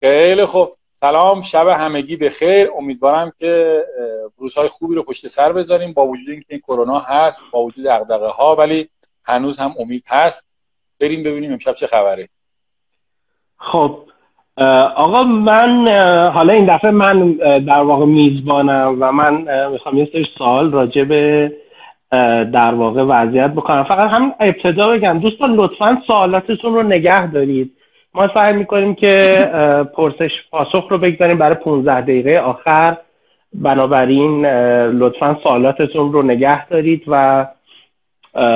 [0.00, 0.68] خیلی خوب.
[0.94, 2.70] سلام شب همگی به خیر.
[2.78, 3.84] امیدوارم که
[4.38, 5.92] روزهای خوبی رو پشت سر بذاریم.
[5.92, 8.88] با وجود اینکه این کرونا هست با وجود دغدغه ها ولی
[9.24, 10.48] هنوز هم امید هست.
[11.00, 12.28] بریم ببینیم امشب چه خبره.
[13.56, 13.98] خب
[14.96, 15.88] آقا من
[16.34, 17.32] حالا این دفعه من
[17.66, 21.52] در واقع میزبانم و من می‌خوام یه سری سوال راجع به
[22.52, 23.84] در واقع وضعیت بکنم.
[23.84, 25.18] فقط همین ابتدا بگم.
[25.18, 27.76] دوستان لطفا سوالاتتون رو نگه دارید.
[28.14, 29.38] ما سعی می‌کنیم که
[29.94, 32.96] پرسش پاسخ رو بگذاریم برای 15 دقیقه آخر.
[33.54, 34.46] بنابراین
[34.86, 37.46] لطفا سوالاتتون رو نگه دارید و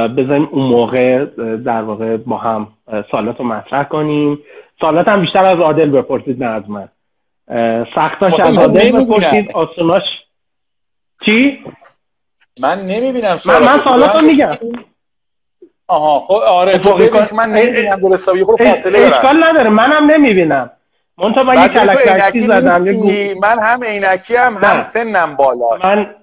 [0.09, 1.25] بذاریم اون موقع
[1.57, 2.69] در واقع با هم
[3.11, 4.39] سوالات رو مطرح کنیم.
[4.81, 6.89] سوالات هم بیشتر از عادل بپرسید نه از من.
[7.95, 10.03] سختاش از عادل بپرسید آسوناش
[11.25, 11.59] چی؟
[12.63, 14.57] من نمی‌بینم من, من سوالات رو میگم.
[15.89, 19.13] آها خب آره تو ببینش من نمی‌بینم درست یه خورده فاصله دارم.
[19.13, 20.71] اشکال نداره منم نمی‌بینم.
[21.19, 22.83] من تا با یه کلک زدم
[23.41, 25.67] من هم عینکی هم هم سنم بالا.
[25.85, 26.15] من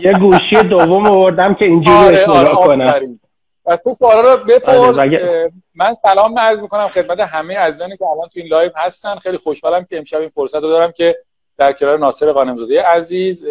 [0.00, 3.20] یه گوشی دوم آوردم که اینجوری آره آره کنم.
[3.66, 8.28] پس تو سوالا رو بپرس آره من سلام عرض می‌کنم خدمت همه عزیزانی که الان
[8.28, 9.16] تو این live هستن.
[9.16, 11.16] خیلی خوشحالم که امشب این فرصت رو دارم که
[11.58, 13.46] در کنار ناصر غانم‌زاده عزیز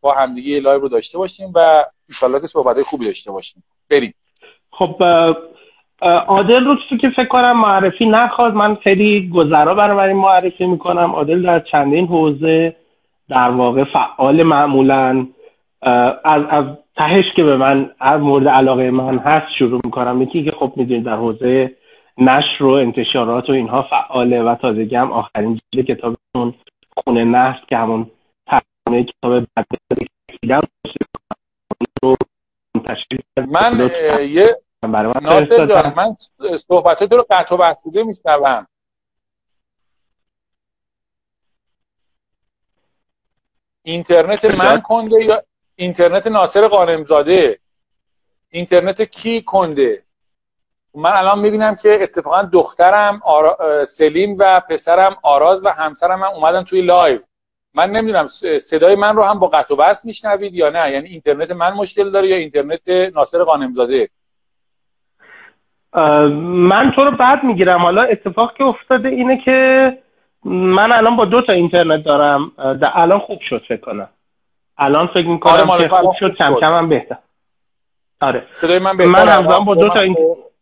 [0.00, 1.84] با همدیگه live رو داشته باشیم و
[2.22, 3.64] ان که صحبت خوبی داشته باشیم.
[3.90, 4.14] بریم.
[4.78, 5.02] خب
[6.26, 11.10] عادل رو تو که فکر کنم معرفی نخواد من خیلی گذرا برای معرفی می‌کنم.
[11.10, 12.76] عادل در چندین حوزه
[13.28, 15.26] در واقع فعال معمولا
[16.24, 16.64] از از
[16.96, 20.22] تهش که به من از مورد علاقه من هست شروع می‌کنم.
[20.22, 21.72] یکی که خب می‌دونید در حوزه
[22.18, 26.54] نشر و انتشارات و اینها فعاله و تازگی هم آخرین جلد کتابتون
[26.96, 28.10] خونه نشر که همون
[28.46, 29.44] ترجمه کتاب
[33.48, 33.90] من
[34.28, 34.46] یه
[34.86, 36.12] ناصر جان من
[36.56, 38.66] صحبتت رو قطع و وصل میشنوم.
[43.82, 45.42] اینترنت من کنده یا
[45.76, 47.58] اینترنت ناصر غانم‌زاده؟
[48.50, 50.02] اینترنت کی کنده؟
[50.94, 53.84] من الان می‌بینم که اتفاقا دخترم آرا...
[53.84, 57.20] سلیم و پسرم آراز و همسرم هم اومدن توی live.
[57.74, 61.50] من نمی‌دونم صدای من رو هم با قطع و بست میشنوید یا نه؟ یعنی اینترنت
[61.50, 64.08] من مشکل داره یا اینترنت ناصر قانمزاده؟
[66.40, 67.80] من تو رو بعد می‌گیرم.
[67.80, 69.98] حالا اتفاق که افتاده اینه که
[70.44, 72.52] من الان با دو تا اینترنت دارم.
[72.94, 74.08] الان خوب شد فکر کنم.
[74.78, 77.16] الان فکر می‌کنم آره که خوب شد کم کم هم بهتر.
[78.20, 78.42] آره.
[78.52, 80.16] صدای من بهتر من هم با دو تا این...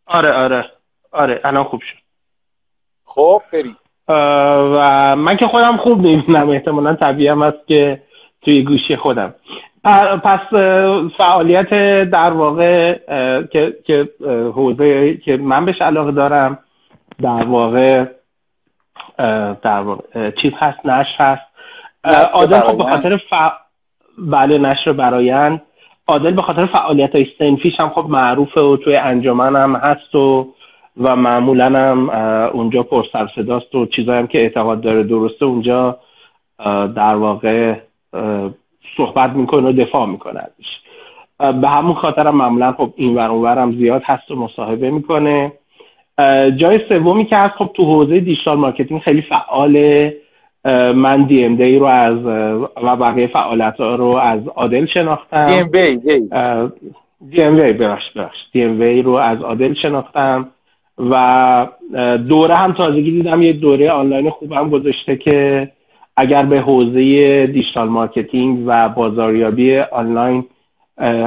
[0.05, 0.65] آره آره.
[1.11, 1.97] آره الان خوب شد.
[3.05, 3.75] خب فری
[4.07, 6.49] و من که خودم خوب می‌بینم.
[6.49, 8.01] احتمالا طبیعی هم است که
[8.41, 9.35] توی گوشی خودم.
[10.23, 10.39] پس
[11.17, 11.69] فعالیت
[12.09, 12.93] در واقع
[13.43, 14.09] که که
[14.55, 16.59] حوزه که من بهش علاقه دارم
[17.21, 18.05] در واقع
[19.63, 21.41] در واقع چیز هست نشر هست.
[22.33, 23.33] عادل خب به خاطر ف...
[24.17, 25.61] بله نشر برایند.
[26.07, 30.53] عادل به خاطر فعالیت های سنفیش هم خب معروفه و توی انجمن هم هست و
[30.97, 32.09] و معمولا هم
[32.53, 35.45] اونجا پر سر صداست و چیزایی هم که اعتقاد داره درسته.
[35.45, 35.97] اونجا
[36.95, 37.75] در واقع
[38.97, 40.67] صحبت می‌کنه و دفاع می‌کنه ازش.
[41.61, 45.51] به همون خاطر هم معمولا خب این ور هم زیاد هست و مصاحبه می‌کنه.
[46.57, 50.17] جای سومی که هست خب تو حوزه digital marketing خیلی فعاله
[50.95, 52.17] من DMD رو از
[52.83, 55.45] و بقیه فعالیت رو از عادل شناختم.
[55.45, 55.97] DMV
[57.29, 57.73] دی ام وی
[58.53, 60.49] دی ام وی رو از عادل شناختم
[60.99, 61.67] و
[62.27, 65.69] دوره هم تازگی دیدم یه دوره آنلاین خوبم گذاشته که
[66.17, 70.45] اگر به حوزه digital marketing و بازاریابی آنلاین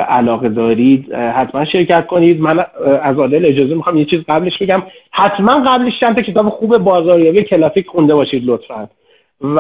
[0.08, 2.41] علاقه دارید حتما شرکت کنید.
[2.41, 2.66] من
[3.02, 4.82] از عادل اجازه می‌خوام یه چیز قبلش بگم.
[5.10, 8.88] حتما قبلش چند تا کتاب خوب بازاریابی کلاسیک خونده باشید لطفا.
[9.41, 9.54] و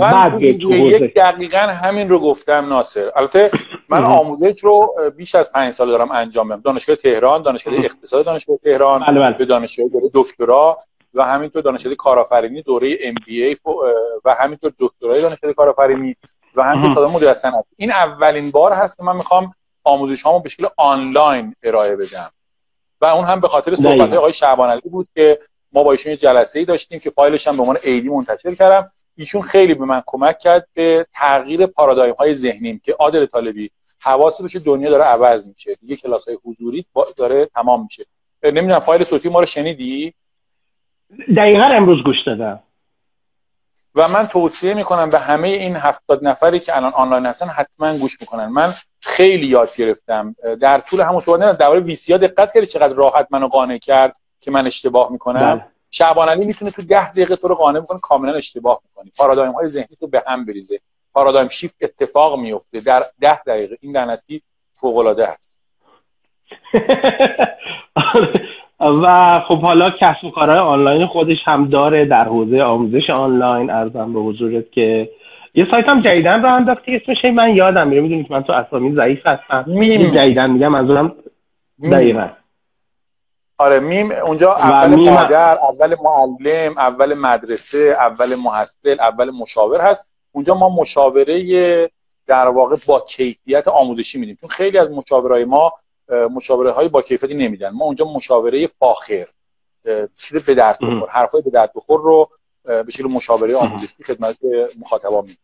[0.00, 3.10] بعد یک دقیقا همین رو گفتم ناصر.
[3.16, 3.50] البته
[3.88, 6.60] من آموزش رو بیش از پنج سال دارم انجام میدم.
[6.64, 9.36] دانشگاه تهران دانشگاه اقتصاد دانشگاه تهران بله بله.
[9.38, 10.76] به دانشگاه دکترا.
[11.14, 13.56] و همینطور دانشگاه کارآفرینی دوره ام بی ای
[14.24, 16.16] و همینطور دکترای دانشگاه کارآفرینی
[16.56, 17.64] و همینطور مدیر صنعت.
[17.76, 19.54] این اولین بار هست که من می‌خوام
[19.84, 22.30] آموزش هامو به شکل آنلاین ارائه بدم.
[23.00, 25.38] و اون هم به خاطر صحبت آقای شعبان علی بود که
[25.72, 28.90] ما با ایشون یه جلسه ای داشتیم که فایلش هم به عنوان ایدی منتشر کردم.
[29.16, 33.70] ایشون خیلی به من کمک کرد به تغییر پارادایم های ذهنیم که عادل طالبی
[34.02, 35.74] حواس بشه دنیا داره عوض میشه.
[35.74, 36.86] دیگه کلاس های حضوری
[37.16, 38.04] داره تمام میشه.
[38.42, 40.14] نمی‌دونم فایل صوتی ما رو شنیدی؟
[41.36, 42.62] دقیقا امروز گوش دادم.
[43.94, 48.20] و من توصیه می‌کنم به همه این هفتاد نفری که الان آنلاین هستن حتما گوش
[48.20, 48.46] می‌کنن.
[48.46, 50.34] من خیلی یاد گرفتم.
[50.60, 54.66] در طول همون صحبت درباره ویسیا دقت کردی چقدر راحت منو قانع کرد که من
[54.66, 59.12] اشتباه می‌کنم؟ شعبان علی می‌تونه تو ده دقیقه تو رو قانع بکنه کاملا اشتباه می‌کنی.
[59.16, 60.80] پارادایم های ذهنی تو به هم بریزه.
[61.14, 63.78] paradigm shift اتفاق میفته در ده دقیقه.
[63.80, 64.42] این لعنتی
[64.74, 65.58] فوق العاده است.
[68.82, 73.70] و خب حالا کسب و کارهای آنلاین خودش هم داره در حوزه آموزش آنلاین.
[73.70, 75.10] عرضم به حضورت که
[75.54, 77.24] یه سایت هم جدیدا رو انداختی اسمش.
[77.24, 78.00] من یادم میره.
[78.00, 79.64] می‌دونی که من تو اسامی ضعیف هستم.
[79.66, 80.10] میم.
[80.10, 81.14] جدیدا میگم منظورم
[81.92, 82.28] دقیقا.
[83.58, 84.12] آره میم.
[84.12, 85.12] اونجا اول میم...
[85.12, 90.10] مادر اول معلم اول مدرسه اول محصل اول مشاور هست.
[90.32, 91.90] اونجا ما مشاوره
[92.26, 94.38] در واقع با کیفیت آموزشی میدیم.
[94.40, 95.72] چون خیلی از مشاورای ما
[96.12, 97.70] مشاوره های با کیفیتی نمیدن.
[97.70, 99.24] ما اونجا مشاوره فاخر
[100.22, 102.28] چیز به درد بخور حرفای به درد بخور رو
[102.64, 104.38] به شکل مشاوره آموزشی خدمت
[104.80, 105.36] مخاطبا میدیم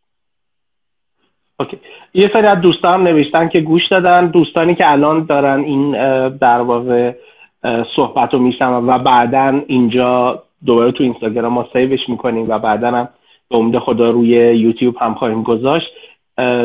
[1.61, 1.79] اوکی.
[2.15, 4.27] یه سری از دوستان نوشتن که گوش دادن.
[4.27, 5.93] دوستانی که الان دارن این
[6.29, 7.13] در واقع
[7.97, 13.09] صحبت رو میشنم و بعدا اینجا دوباره تو اینستاگرام ما سیوش می‌کنیم و بعدا هم
[13.51, 15.89] به امید خدا روی یوتیوب هم خواهیم گذاشت.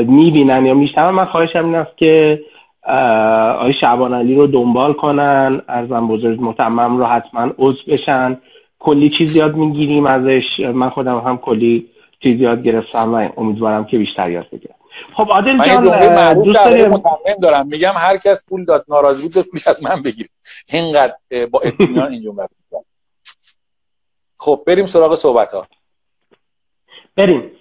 [0.07, 2.41] می‌بینن یا میشنن من خواهشم این است که
[2.85, 8.41] آقای شعبان علی رو دنبال کنن ارزم بزرگ متمم رو حتما عضو بشن.
[8.79, 10.59] کلی چیز یاد می‌گیریم ازش.
[10.59, 11.89] من خودم هم کلی
[12.23, 14.75] چیز یاد گرفتم و امیدوارم که بیشتر یاد بگیرم.
[15.13, 15.83] خب عادل جان
[16.33, 17.01] دوست دارم
[17.41, 17.67] دارم.
[17.67, 20.27] میگم هر کس پول داد ناراضی بود پول از من بگیر
[20.73, 21.15] اینقدر
[21.51, 22.47] با اطمینان این جمله
[24.37, 25.67] خب بریم سراغ صحبت ها
[27.15, 27.51] بریم.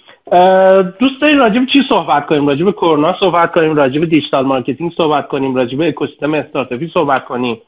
[1.00, 5.54] دوست داریم راجب چی صحبت کنیم؟ راجب کرونا صحبت کنیم راجب digital marketing صحبت کنیم
[5.54, 7.62] راجب اکوسیستم استارتاپی صحبت کنیم.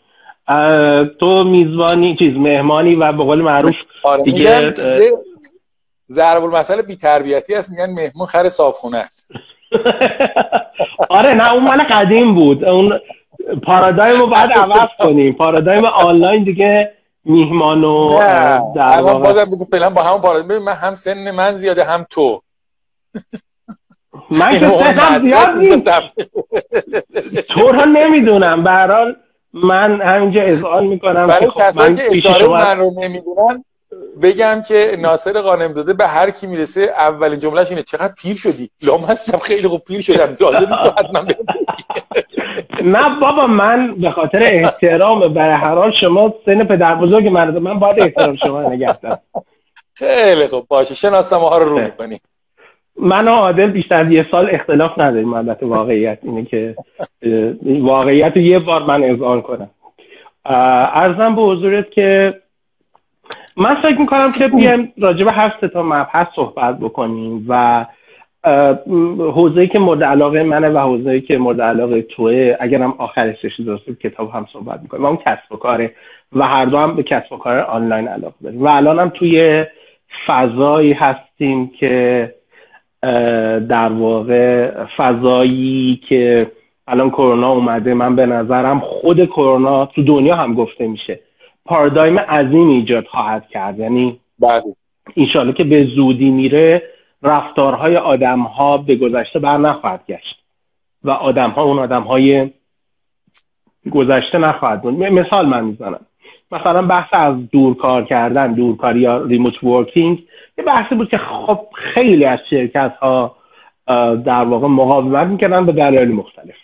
[1.20, 4.74] تو میزبانی چیز مهمانی و به قول معروف آره دیگه
[6.10, 9.26] ضرب المثل بی تربیتی است میگن مهمون خر صاحبخونه است.
[11.08, 12.64] آره نه اون مال قدیم بود.
[12.64, 13.00] اون
[13.62, 15.32] پارادایم رو بعد عوض کنیم.
[15.32, 16.92] پارادایم آنلاین دیگه
[17.24, 18.16] میهمان و
[18.76, 22.42] در واقع بازم فعلا با همون پارادایم من هم سن من زیاده هم تو.
[24.30, 25.88] من که سنم زیاد نیست.
[27.48, 28.64] تو رو نمی‌دونم.
[28.64, 29.16] برحال
[29.52, 31.26] من همینجا اذعان می‌کنم.
[31.26, 33.64] برای خب کسایی که اشاره من رو نمی‌دونن
[34.22, 38.70] بگم که ناصر قانم داده به هر کی می‌رسه اولین جملهش اینه چقدر پیر شدی؟
[38.82, 40.36] لام هستم خیلی خوب پیر شدم.
[40.40, 41.24] لازم نیست حتما
[42.84, 47.78] نه بابا من به خاطر احترام برای هر حال شما سن پدر بزرگ من من
[47.78, 49.18] باید احترام شما نگهدم
[49.94, 50.94] خیلی خوب باشه.
[50.94, 52.20] شناسم ها رو رو می‌کنی.
[52.98, 55.34] من و عادل بیشتر یه سال اختلاف نداریم.
[55.34, 56.76] البته واقعیت اینه که
[57.62, 59.70] واقعیت رو یه بار من اذعان کنم.
[60.44, 62.34] ارزم به حضورت که
[63.56, 67.86] من فکر می‌کنم که بیایم راجع به هفت تا مبحث صحبت بکنیم و
[69.18, 74.30] حوزه که مورد علاقه منه و حوزه که مورد علاقه توه اگرم آخرش درسته کتاب
[74.30, 75.94] هم صحبت می‌کنیم و اون کسب و کاره.
[76.32, 78.62] و هر دو هم به کسب و کار آنلاین علاقه داریم.
[78.62, 79.64] و الان هم توی
[80.26, 82.34] فضایی هستیم که
[83.68, 86.50] در واقع فضایی که
[86.88, 91.20] الان کرونا اومده من به نظرم خود کرونا تو دنیا هم گفته میشه
[91.64, 93.78] پارادایم عظیم ایجاد خواهد کرد.
[93.78, 94.62] یعنی بله.
[95.14, 96.82] اینشاالله که به زودی میره
[97.24, 100.44] رفتارهای آدم ها به گذشته بر نخواهد گشت.
[101.04, 102.50] و آدم ها اون آدم های
[103.90, 104.94] گذشته نخواهد بود.
[104.94, 106.00] مثال من می‌زنم.
[106.52, 110.24] مثلا بحث از دورکار کردن دورکاری یا ریموت ورکینگ
[110.58, 113.36] یه بحثی بود که خب خیلی از شرکت ها
[114.24, 116.54] در واقع مقاومت می‌کردن به دلایل مختلف.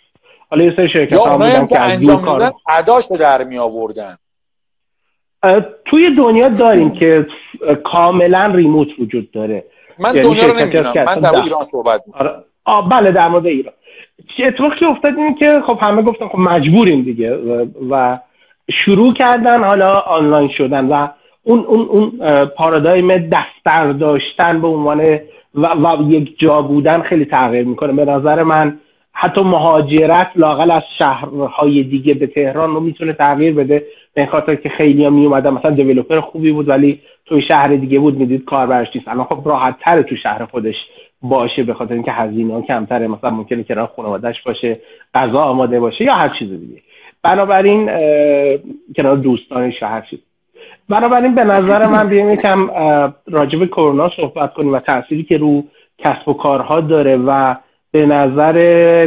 [0.49, 4.15] حالا یه سری شرکت ها بودن که از دورکار اداش رو در می آوردن
[5.85, 7.27] توی دنیا داریم که
[7.83, 9.63] کاملا ریموت وجود داره.
[10.01, 10.93] من یعنی دنیا رو نمی‌دونم.
[10.95, 12.31] من در ایران صحبت آره.
[12.91, 13.73] بله در مورد ایران.
[14.37, 17.37] چه اتفاقی افتاد این که خب همه گفتن خب مجبوریم دیگه
[17.89, 18.17] و
[18.85, 21.07] شروع کردن حالا آنلاین شدن و
[21.43, 22.11] اون اون اون
[22.45, 25.19] پارادایم دفتر داشتن به عنوان
[25.55, 27.93] و, و یک جا بودن خیلی تغییر می‌کنه.
[27.93, 28.79] به نظر من
[29.13, 34.69] حتی مهاجرت لاقل از شهرهای دیگه به تهران رو می‌تونه تغییر بده به خاطر که
[34.69, 36.99] خیلی هم میومدن مثلا دیولوپر خوبی بود ولی
[37.31, 39.07] توی شهر دیگه بود می‌دید کار برش نیست.
[39.07, 40.75] الان خب راحت تر تو شهر خودش
[41.21, 43.07] باشه به خاطر اینکه هزینه ها کمتره.
[43.07, 44.79] مثلا ممکنه کنار خانوادهش باشه
[45.13, 46.81] غذا آماده باشه یا هر چیز دیگه.
[47.23, 47.85] بنابراین
[48.95, 50.19] کنار دوستانش هر چیز.
[50.89, 52.69] بنابراین به نظر من بیایم یکم
[53.27, 55.63] راجب کرونا صحبت کنیم و تأثیری که رو
[55.97, 57.55] کسب و کارها داره و
[57.91, 58.57] به نظر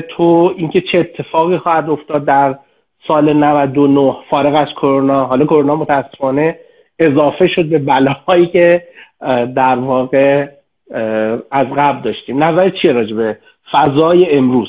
[0.01, 2.59] تو اینکه چه اتفاقی خواهد افتاد در
[3.09, 5.25] سال 99 فارغ از کرونا.
[5.25, 6.59] حالا کرونا متاسفانه
[6.99, 8.89] اضافه شد به بلاهایی که
[9.57, 10.49] در واقع
[11.51, 12.45] از قبل داشتیم.
[12.45, 13.39] نظر چیه راجع به
[13.73, 14.69] فضای امروز؟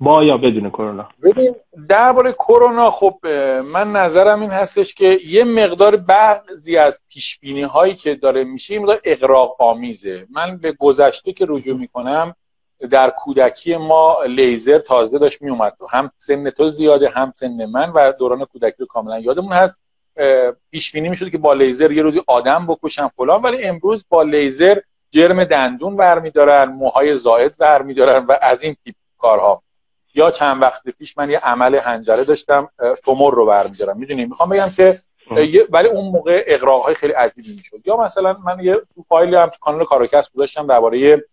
[0.00, 1.08] با یا بدون کرونا.
[1.22, 1.54] ببین
[1.88, 3.18] درباره کرونا خب
[3.74, 7.38] من نظرم این هستش که یه مقدار بعضی از پیش
[7.70, 12.34] هایی که داره میشه این مقدار اقراق آمیزه من به گذشته که رجوع می‌کنم
[12.90, 18.12] در کودکی ما لیزر تازه داشت میومد هم سن تو زیاده هم سن من و
[18.18, 19.78] دوران کودکی رو کاملا یادمون هست.
[20.70, 24.78] پیش بینی می‌شد که با لیزر یه روزی آدم بکشن فلان ولی امروز با لیزر
[25.10, 29.62] جرم دندون برمیدارن موهای زائد برمیدارن و از این تیپ کارها.
[30.14, 32.68] یا چند وقت پیش من یه عمل حنجره داشتم
[33.04, 33.98] تومور رو برمیدارم.
[33.98, 34.96] می‌دونی می‌خوام بگم که
[35.72, 37.76] ولی اون موقع اغراق های خیلی عجیبی می‌شد.
[37.84, 41.24] یا مثلا من یه تو فایلی هم تو کانال کاروکسب گذاشتم درباره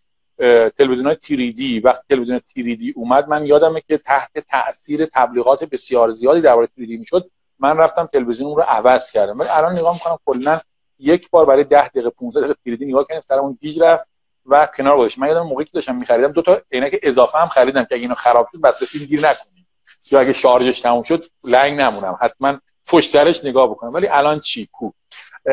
[0.78, 6.42] تلویزیون های تیریدی وقتی تلویزیون تیریدی اومد من یادمه که تحت تاثیر تبلیغات بسیار زیادی
[6.42, 7.24] درباره تیریدی می‌شد.
[7.60, 9.40] من رفتم تلویزیون رو عوض کردم.
[9.40, 10.60] ولی الان نگاه می‌کنم کلا
[11.00, 14.08] یک بار برای 10 دقیقه 15 دقیقه تیریدی نگاه کردم سرمون گیج رفت
[14.46, 15.20] و کنار گذاشت.
[15.20, 18.16] من یادم موقعی که داشتم میخریدم دو تا عینک اضافه هم خریدم که اگه اینو
[18.16, 19.68] خراب شد بس فیلم گیر نکنیم
[20.12, 22.18] یا اگه شارژش تموم شد لنگ نمونم.
[22.22, 22.58] حتما
[22.88, 23.94] پشت سرش نگاه بکنم.
[23.94, 24.92] ولی الان چی؟ کو.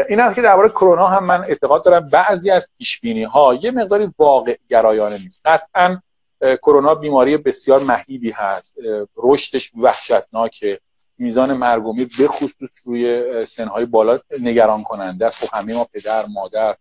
[0.08, 2.08] این است که درباره کرونا هم من اعتقاد دارم.
[2.08, 3.00] بعضی از پیش
[3.32, 5.42] ها یه مقداری واقع گرایانه نیست.
[5.44, 6.02] قطعا
[6.62, 8.76] کرونا بیماری بسیار مهیبی هست.
[9.16, 10.80] رشدش وحشتناکه.
[11.20, 15.44] میزان مرگ و میر به خصوص روی سنهای بالا نگران کننده است.
[15.44, 16.76] خب همه ما پدر مادر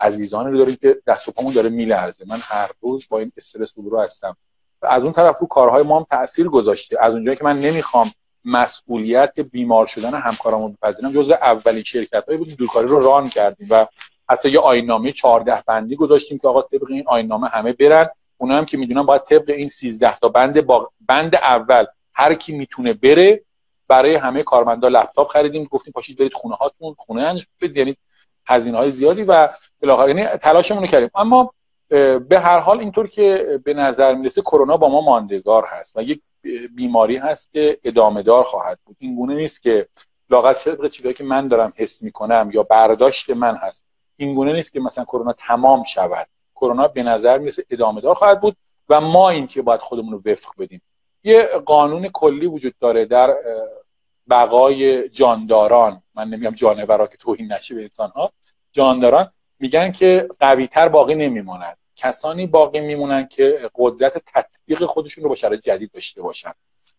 [0.00, 2.24] عزیزانی رو داریم که دست و پامون داره میلرزه.
[2.28, 4.36] من هر روز با این استرس رو هستم.
[4.82, 6.96] و از اون طرف رو کارهای ما هم تاثیر گذاشته.
[7.00, 8.10] از اونجایی که من نمی‌خوام
[8.44, 13.86] مسئولیت بیمار شدن همکارامو بپذیرم جز اولین شرکت هایی بودیم دورکاری رو ران کردیم و
[14.28, 18.06] حتی یه آینامه 14 بندی گذاشتیم که آقا طبق این آینامه همه برن.
[18.36, 21.84] اونا هم که می‌دونن باید طبق این 13 تا بند با بند اول
[22.14, 23.42] هر کی می‌تونه بره
[23.88, 27.96] برای همه کارمندا لپتاپ خریدیم گفتیم پاشید برید خونه هاتون خونه انج یعنی
[28.46, 29.48] هزینه های زیادی و
[29.82, 31.10] بالاخره یعنی تلاشمون کردیم.
[31.14, 31.54] اما
[32.28, 36.20] به هر حال اینطور که به نظر می‌رسه کرونا با ما ماندگار هست و یک
[36.74, 38.96] بیماری هست که ادامه دار خواهد بود.
[38.98, 39.88] این گونه نیست که
[40.30, 43.84] لاغت طبق چیزایی که من دارم حس می‌کنم یا برداشت من هست.
[44.16, 46.26] این گونه نیست که مثلا کرونا تمام شود.
[46.54, 48.56] کرونا به نظر می‌رسه ادامه دار خواهد بود
[48.88, 50.82] و ما این که باید خودمون رو وفق بدیم.
[51.24, 53.34] یه قانون کلی وجود داره در
[54.30, 56.02] بقای جانداران.
[56.14, 58.32] من نمیگم جانورا که توهین نشه به انسان ها
[58.72, 61.76] جانداران میگن که قویتر باقی نمیماند.
[61.96, 66.52] کسانی باقی میمونن که قدرت تطبیق خودشون رو با شرایط جدید داشته باشن.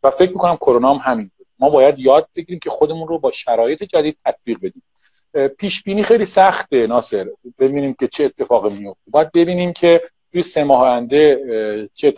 [0.03, 1.47] و فکر می‌کنم کرونا هم همین بود.
[1.59, 4.83] ما باید یاد بگیریم که خودمون رو با شرایط جدید تطبیق بدیم.
[5.57, 7.29] پیش بینی خیلی سخته ناصر.
[7.59, 10.01] ببینیم که چه اتفاقی میفته باید ببینیم که
[10.35, 12.11] توی سه ماه آینده چه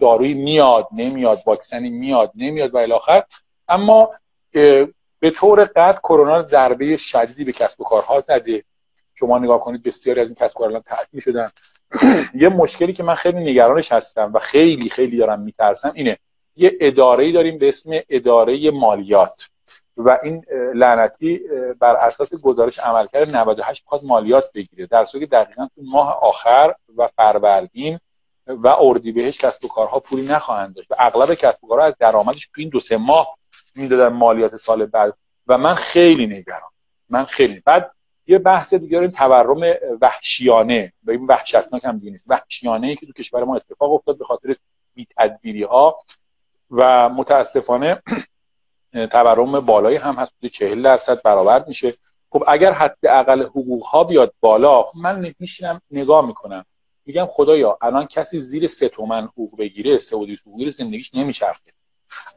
[0.00, 3.22] دارویی میاد نمیاد واکسنی میاد نمیاد و الی
[3.68, 4.10] اما
[5.20, 8.64] به طور قطع کرونا ضربه شدیدی به کسب و کارها زده.
[9.14, 11.48] شما نگاه کنید بسیاری از این کسب و کارها تعطیل شدن.
[12.42, 16.18] یه مشکلی که من خیلی نگرانش هستم و خیلی خیلی دارم میترسم اینه.
[16.56, 19.48] یه اداره داریم به اسم اداره مالیات.
[19.96, 20.44] و این
[20.74, 21.40] لعنتی
[21.80, 24.86] بر اساس گزارش عملکرد 98 می‌خواد مالیات بگیره.
[24.86, 28.00] در صورتی که دقیقا تو ماه آخر و فروردین
[28.46, 32.48] و اردیبهشت کسب و کارها پولی نخواهند داشت و اغلب کسب و کارها از درآمدش
[32.54, 33.36] تو این دو سه ماه
[33.76, 35.14] می‌دادن مالیات سال بعد.
[35.46, 36.70] و من خیلی نگران.
[37.10, 37.62] من خیلی.
[37.66, 37.90] بعد
[38.26, 40.92] یه بحث دیگه این تورم وحشیانه.
[41.04, 42.24] و این وحشتناک هم نیست.
[42.28, 44.56] وحشیانه ای که تو کشور ما اتفاق افتاد به خاطر
[44.94, 45.98] بی‌تدبیری ها
[46.70, 48.02] و متاسفانه
[48.94, 51.94] تورم بالایی هم هست 40 درصد برابر میشه.
[52.30, 56.64] خب اگر حداقل حقوق ها بیاد بالا خب من میشینم نگاه می‌کنم.
[57.06, 61.60] میگم خدایا الان کسی زیر سه تومن حقوق بگیره سه و حقوق زندگیش نمیچرخه.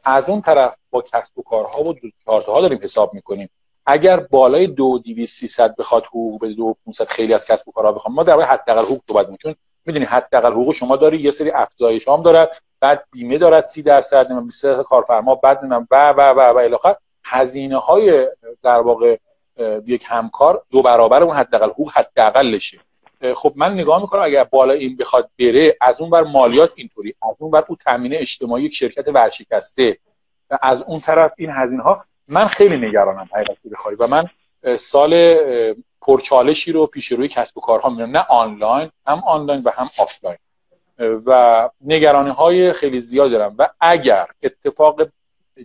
[0.04, 1.94] از اون طرف با کسب و کارها و
[2.26, 3.50] ها داریم حساب می‌کنیم.
[3.86, 7.92] اگر بالای دو دیویس سیصد بخواد حقوق بده دو 500 خیلی از کسب و کارها
[7.92, 12.08] بخوام ما در حداقل حقوق تو چون می‌دونی حداقل حقوق شما داری یه سری افزایش
[12.08, 12.62] هم دارد.
[12.80, 16.58] بعد بیمه دارد 30 درصد نمی‌دونم 20 درصد کارفرما بعد نمی‌دونم و و و و
[16.58, 16.94] الی
[17.24, 18.28] هزینه های
[18.62, 19.16] در واقع
[19.86, 22.78] یک همکار دو برابر اون حداقل حقوق حداقلشه.
[23.34, 27.36] خب من نگاه می‌کنم اگر بالا این بخواد بره از اون بر مالیات اینطوری از
[27.38, 29.98] اون بر او تامین اجتماعی یک شرکت ورشکسته
[30.62, 33.94] از اون طرف این هزینه ها من خیلی نگرانم حقیقتی بخوای.
[33.94, 34.26] و من
[34.76, 35.36] سال
[36.02, 40.38] پرچالشی رو پیش روی کسب و کارها می‌بینم نه آنلاین هم آنلاین و هم آفلاین.
[40.98, 43.54] و نگرانی های خیلی زیاد دارم.
[43.58, 45.08] و اگر اتفاق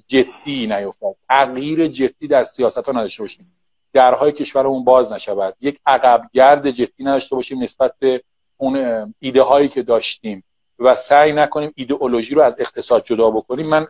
[0.07, 3.55] جدی نیفتاد تغییر جدی در سیاست ها نداشته باشیم
[3.93, 8.23] درهای کشورمون باز نشود یک عقب گرد جدی نداشته باشیم نسبت به
[8.57, 10.43] اون ایده هایی که داشتیم
[10.79, 13.87] و سعی نکنیم ایدئولوژی رو از اقتصاد جدا بکنیم من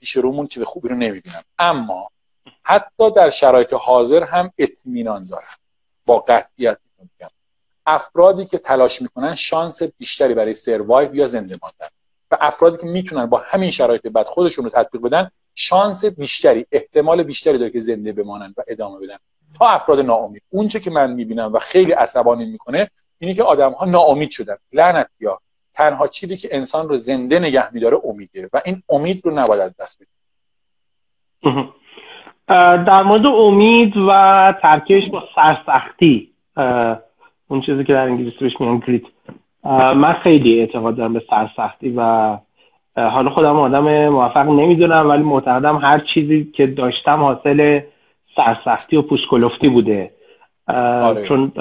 [0.00, 1.42] پیش رومون چیز خوبی رو نمی‌بینم.
[1.58, 2.08] اما
[2.62, 5.56] حتی در شرایط حاضر هم اطمینان دارم.
[6.06, 7.28] با قطعیت میگم.
[7.86, 11.86] افرادی که تلاش می‌کنن شانس بیشتری برای سروایو یا زنده ماندن.
[12.30, 17.22] و افرادی که می‌تونن با همین شرایط بعد خودشون رو تطبیق بدن شانس بیشتری احتمال
[17.22, 19.16] بیشتری داره که زنده بمانن و ادامه بدن.
[19.58, 20.42] تا افراد ناامید.
[20.50, 24.56] اونچه که من می‌بینم و خیلی عصبانی می‌کنه اینه که آدم ها ناامید شدن.
[24.72, 25.40] لعنت یا.
[25.74, 28.48] تنها چیزی که انسان رو زنده نگه میداره امیده.
[28.52, 30.12] و این امید رو نباید از دست بدیم.
[32.86, 34.10] در مورد امید و
[34.62, 36.34] ترکش با سرسختی
[37.48, 39.02] اون چیزی که در انگلیسی بهش میگن گریت
[39.96, 42.36] من خیلی اعتقاد دارم به سرسختی و
[42.96, 47.80] حالا خودم آدم موفق نمی‌دونم ولی معتقدم هر چیزی که داشتم حاصل
[48.36, 50.10] سرسختی و پوشکلفتی بوده.
[50.68, 51.28] آره.
[51.28, 51.52] چون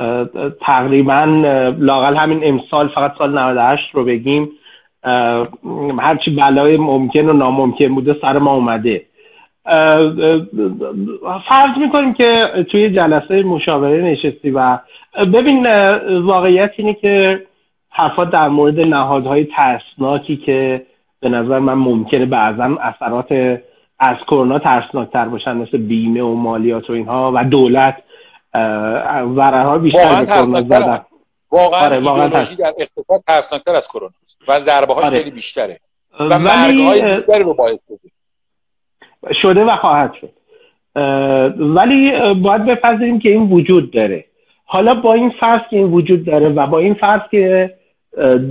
[0.61, 1.19] تقریبا
[1.79, 4.49] لاقل همین امسال فقط سال 98 رو بگیم
[5.99, 9.05] هرچی بلای ممکن و ناممکن بوده سر ما اومده.
[11.49, 14.77] فرض می‌کنیم که توی جلسه مشاوره نشستی و
[15.17, 15.67] ببین
[16.19, 17.45] واقعیت اینه که
[17.89, 20.86] حرفات در مورد نهادهای ترسناکی که
[21.19, 23.60] به نظر من ممکنه بعضا اثرات
[24.00, 27.95] از کرونا ترسناکتر باشن مثل بیمه و مالیات و اینها و دولت
[28.53, 31.05] ها بیشتر به کرونا زدن.
[31.51, 32.48] واقعا آره، واقعا در
[32.79, 34.13] اقتصاد ترسناکتر از کرونا
[34.48, 35.17] و ضربه ها آره.
[35.17, 35.79] خیلی بیشتره
[36.19, 38.12] و مرگ های بیشتری رو باعث شده
[39.41, 40.29] شده و خواهد شد.
[41.57, 44.25] ولی باید بپذیریم که این وجود داره.
[44.65, 47.74] حالا با این فرض که این وجود داره و با این فرض که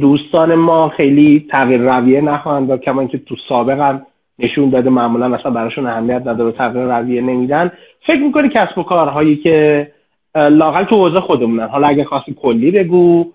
[0.01, 4.07] دوستان ما خیلی تغییر رویه نخواهند و کمان که تو سابق هم
[4.39, 7.73] نشون داده معمولا اصلا براشون اهمیت نداره تغییر رویه نمیدن.
[8.07, 9.89] فکر می‌کنی کسب و کارهایی که
[10.35, 11.69] لاقل تو حوزه خودمونن.
[11.69, 13.27] حالا اگه خواستی کلی بگو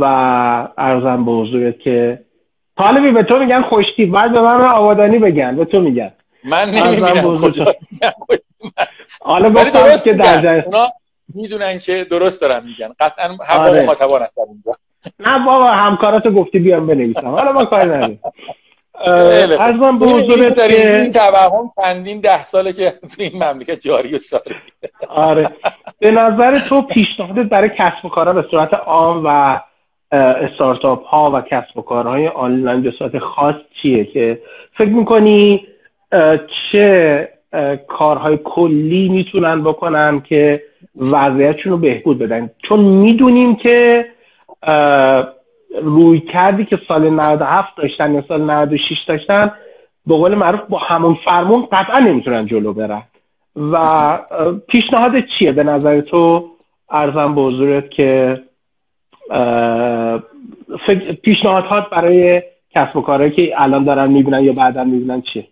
[0.00, 0.04] و
[0.78, 2.18] ارزم به حضورت که
[2.78, 5.56] طالبی به تو میگن خوشتی بعد به من آبادانی بگن.
[5.56, 6.12] به تو میگن.
[6.44, 7.38] من نمیگم.
[9.20, 9.50] حالا
[10.04, 10.64] که در
[11.34, 12.94] می‌دونن که درست دارن میگن.
[13.00, 13.82] قطعا هم آره.
[13.82, 14.42] مخاطبان هستن
[15.18, 17.26] نه بابا همکاراتو گفتی بیام بنویسم.
[17.28, 18.20] حالا ما کاری نداریم.
[19.60, 24.18] از من به حضورت این توهم چندین ده ساله که تو این مملکت جاری و
[24.18, 24.54] ساری.
[25.08, 25.50] آره.
[25.98, 29.60] به نظر تو پیشنهادت برای کسب و کارها به صورت عام و
[30.12, 34.42] استارتاپ ها و کسب و کارهای آنلاین به صورت خاص چیه که
[34.78, 35.66] فکر می‌کنی
[36.72, 37.28] چه
[37.88, 40.62] کارهای کلی می‌تونن بکنن که
[40.98, 42.50] وضعیتشون رو بهبود بدن.
[42.68, 44.06] چون می‌دونیم که
[45.82, 49.52] روی کردی که سال 97 داشتن یا سال 96 داشتن
[50.06, 53.02] به قول معروف با همون فرمون قطعا نمی‌تونن جلو برن.
[53.56, 53.78] و
[54.68, 56.48] پیشنهاد چیه به نظر تو؟
[56.90, 58.42] عرضم به حضورت که
[61.22, 65.46] پیشنهادات برای کسب و کارهایی که الان دارن می‌بینن یا بعدا می‌بینن چیه؟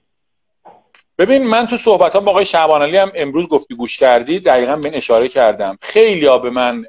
[1.18, 4.96] ببین من تو صحبت با آقای شعبان علی هم امروز گفتی گوش کردی دقیقا به
[4.96, 5.78] اشاره کردم.
[5.82, 6.86] خیلی ها به من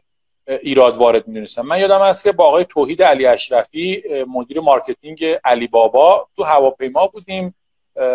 [0.48, 5.68] ایراد وارد می‌دونستن من یادم هست که با آقای توحید علی اشرفی مدیر marketing علی
[5.68, 7.56] بابا تو هواپیما بودیم.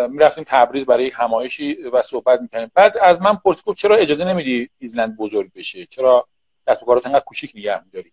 [0.09, 5.17] می‌رفتیم تبریز برای همایشی و صحبت می‌کنیم بعد از من پرسید چرا اجازه نمیدی ایزلند
[5.17, 6.27] بزرگ بشه؟ چرا
[6.67, 8.11] دست و کارات انقدر کوچیک نگه میداری؟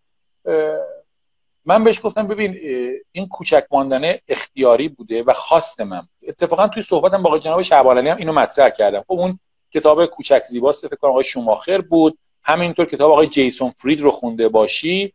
[1.64, 2.56] من بهش گفتم ببین
[3.12, 8.06] این کوچک ماندن اختیاری بوده و خواست من اتفاقا توی صحبتم با آقای جناب شعبان
[8.06, 9.00] هم اینو مطرح کردم.
[9.00, 9.38] خب اون
[9.70, 12.18] کتاب کوچک زیباست فکر کنم آقای شوماخر بود.
[12.42, 15.12] همینطور کتاب آقای جیسون فرید رو خونده باشی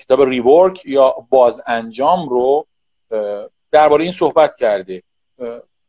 [0.00, 2.66] کتاب ریورک یا باز انجام رو
[3.70, 5.02] درباره این صحبت کرده.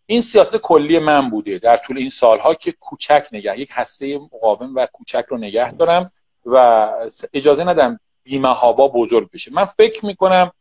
[0.05, 4.75] این سیاست کلی من بوده در طول این سالها که کوچک نگه یک هسته مقاوم
[4.75, 6.11] و کوچک رو نگه دارم
[6.45, 6.89] و
[7.33, 9.53] اجازه ندم بیمهابا بزرگ بشه.
[9.53, 10.51] من فکر می‌کنم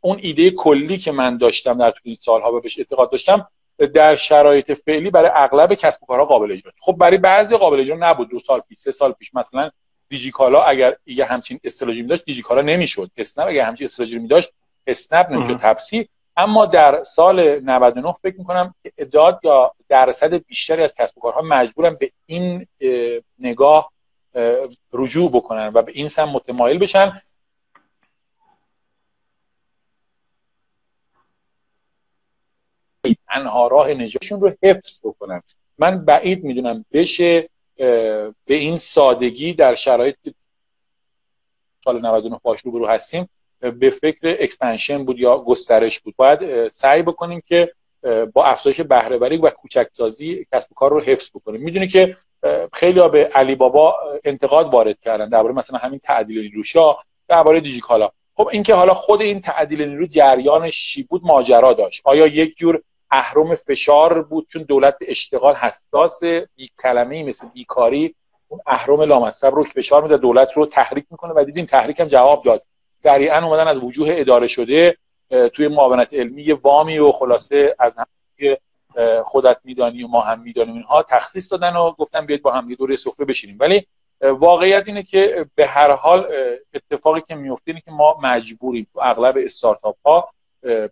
[0.00, 3.46] اون ایده کلی که من داشتم در طول این سالها و بهش اعتقاد داشتم
[3.94, 7.96] در شرایط فعلی برای اغلب کسب و کارها قابل اجرا خب برای بعضی قابل اجرا
[7.96, 8.30] نبود.
[8.30, 9.70] دو سال پیش سه سال پیش مثلا
[10.08, 13.10] دیجیکالا اگر یه همچین استراتژی داشت دیجیکالا نمی‌شد.
[13.16, 14.52] اسنپ اگر همچین استراتژی می داشت
[14.86, 15.56] اسنپ نمی‌شد.
[15.56, 21.42] تپسی اما در سال 99 فکر می‌کنم ادعاد یا درصد بیشتری از کسب و کارها
[21.42, 22.66] مجبورن به این
[23.38, 23.92] نگاه
[24.92, 27.20] رجوع بکنن و به این سم متمایل بشن.
[33.28, 35.40] تنها راه نجاتشون رو حفظ بکنن.
[35.78, 40.16] من بعید می‌دونم بشه به این سادگی در شرایط
[41.84, 43.28] سال 99 باش رو هستیم
[43.60, 46.14] به فکر expansion بود یا گسترش بود.
[46.16, 47.74] باید سعی بکنیم که
[48.32, 51.60] با افزایش بهره وری و کوچک سازی کسب کار رو حفظ بکنیم.
[51.60, 52.16] می‌دونی که
[52.72, 56.96] خیلی به علی بابا انتقاد وارد کردن درباره مثلا همین تعدیل نیروشا
[57.28, 58.10] درباره دیجیکالا.
[58.36, 62.02] خب اینکه حالا خود این تعدیل نیرو جریانش چی بود؟ ماجرا داشت.
[62.04, 66.22] آیا یک جور اهرم فشار بود چون دولت اشتغال حساس
[66.56, 68.14] یک کلمه مثل بیکاری
[68.48, 72.42] اون اهرم لامصب رو فشار میده دولت رو تحریک می‌کنه و دیدین تحریک هم جواب
[72.44, 72.60] داد.
[72.94, 74.96] سریعا اومدن از وجوه اداره شده
[75.52, 78.06] توی معاونت علمی وامی و خلاصه از هم
[79.24, 82.76] خودت میدانی و ما هم می‌دانیم اینها تخصیص دادن و گفتن بیاید با هم یه
[82.76, 83.56] دوره سفره بشینیم.
[83.60, 83.86] ولی
[84.20, 86.26] واقعیت اینه که به هر حال
[86.74, 90.28] اتفاقی که میفته اینه که ما مجبوریم تو اغلب استارتاپ ها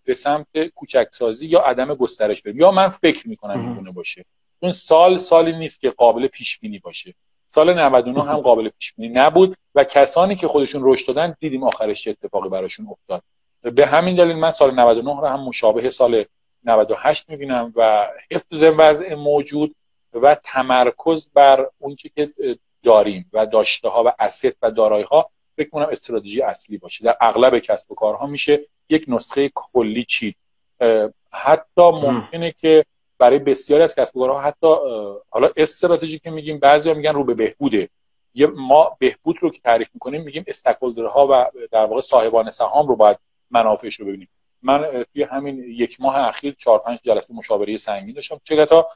[0.05, 2.61] به سمت کوچک سازی یا عدم گسترش بریم.
[2.61, 4.25] یا من فکر می‌کنم می‌تونه باشه.
[4.63, 7.15] اون سال سالی نیست که قابل پیش بینی باشه.
[7.49, 12.05] سال 99 هم قابل پیش بینی نبود و کسانی که خودشون رشد دادن دیدیم آخرش
[12.05, 13.23] چه اتفاقی براشون افتاد.
[13.63, 16.25] به همین دلیل من سال 99 رو هم مشابه سال
[16.65, 19.75] 98 می‌بینم و حفظ وضع موجود
[20.13, 22.29] و تمرکز بر اون که
[22.83, 27.05] داریم و داشته ها و اسید و دارایی ها فکر کنم استراتژی اصلی باشه.
[27.05, 30.37] در اغلب کسب و کارها میشه یک نسخه کلی چید.
[31.33, 32.85] حتی ممکنه که
[33.19, 34.67] برای بسیاری از کسب و کارها حتی
[35.31, 37.89] حالا استراتژی که میگیم بعضیا میگن رو به بهبوده.
[38.35, 40.45] یه ما بهبود رو که تعریف می‌کنیم میگیم
[41.11, 43.19] ها و در واقع صاحبان سهام رو باید
[43.51, 44.29] منافعش رو ببینیم.
[44.63, 48.41] من توی همین یک ماه اخیر چهار پنج جلسه مشاوره سنگین داشتم.
[48.45, 48.89] چه تا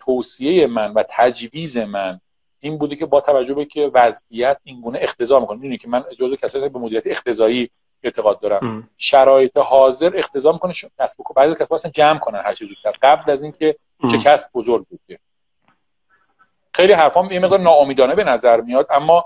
[0.00, 2.20] توصیه من و تجویز من
[2.60, 5.56] این بوده که با توجه به که وضعیت این گونه اختزا می‌کنه.
[5.56, 7.70] می‌دونی که من جزو کسایی به مدیریت اختزایی
[8.02, 8.88] اعتقاد دارم.
[8.96, 10.72] شرایط حاضر اختزا می‌کنه.
[10.98, 12.98] کسب و بعضی کسب اصلا جمع کنن هر چه زودتر.
[13.02, 13.76] قبل از اینکه
[14.10, 15.18] چه کسب بزرگ بوده
[16.74, 19.24] خیلی حرفام یه مقدار ناامیدانه به نظر میاد اما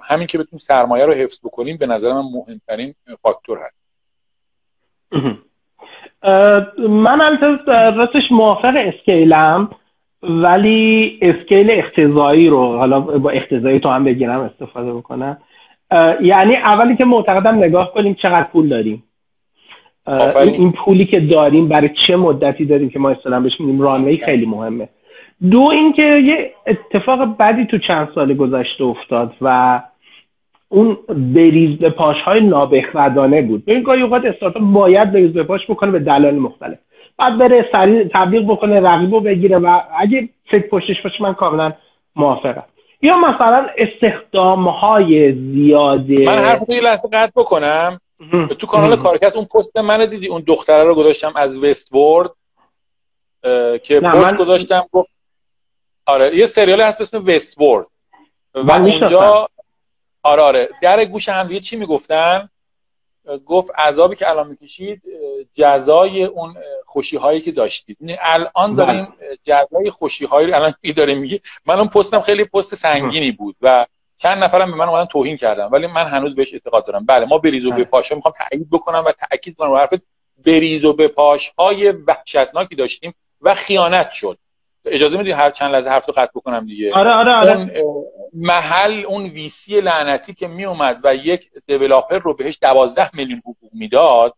[0.00, 3.79] همین که بتونیم سرمایه رو حفظ بکنیم به نظر من مهمترین فاکتور هست.
[6.88, 9.70] من البته راستش موافق اسکیلم
[10.22, 15.38] ولی اسکیل اختزایی رو حالا با اختزایی تو هم بگیرم استفاده بکنم.
[16.20, 19.02] یعنی اولی که معتقدم نگاه کنیم چقدر پول داریم.
[20.42, 24.46] این پولی که داریم برای چه مدتی داریم که ما اصطلاحا بهش میگیم رانوی خیلی
[24.46, 24.88] مهمه.
[25.50, 29.80] دو اینکه یه اتفاق بدی تو چند سال گذشته افتاد و
[30.72, 33.62] اون بریز به پاش های نابخردانه بود.
[33.66, 36.78] این گاهی اوقات استارتاپ باید بریز به پاش بکنه به دلایل مختلف.
[37.18, 41.72] بعد بره سریع تبلیغ بکنه رقیبو بگیره و اگه فکر پشتش باشه من کاملا
[42.16, 42.64] موافقم.
[43.02, 46.24] یا مثلا استخدام های زیاده.
[46.24, 48.00] من حرف یه لحظه قطع بکنم.
[48.58, 52.30] تو کانال کارکست اون پست من دیدی؟ اون دختره رو گذاشتم از وست ورد
[53.82, 54.36] که پست من...
[54.36, 54.82] گذاشتم
[56.06, 57.86] آره یه سریال هست به اسم وست ورد
[58.54, 59.48] و اونجا
[60.22, 60.68] آره آره.
[60.82, 62.48] در گوش هم دیگه چی می‌گفتن؟
[63.46, 65.02] گفت عذابی که الان می‌کشید
[65.54, 66.56] جزای اون
[66.86, 67.98] خوشی هایی که داشتید.
[68.20, 69.38] الان داریم بله.
[69.44, 73.86] جزای خوشی هایی رو الان داره میگی من اون پستم خیلی پست سنگینی بود و
[74.16, 77.06] چند نفرم به من اومدن توهین کردم ولی من هنوز بهش اعتقاد دارم.
[77.06, 79.94] بله ما بریز و بپاش می‌خوام تایید بکنم و تاکید کنم حرف
[80.46, 84.38] بریز و بپاش های وحشتناکی داشتیم و خیانت شد.
[84.84, 87.78] اجازه میدی هر چند لحظه حرف رو قطع بکنم دیگه؟ آره آره آره.
[87.80, 93.38] اون محل اون ویسی لعنتی که می اومد و یک دیولاپر رو بهش دوازده میلیون
[93.38, 94.34] حقوق می‌داد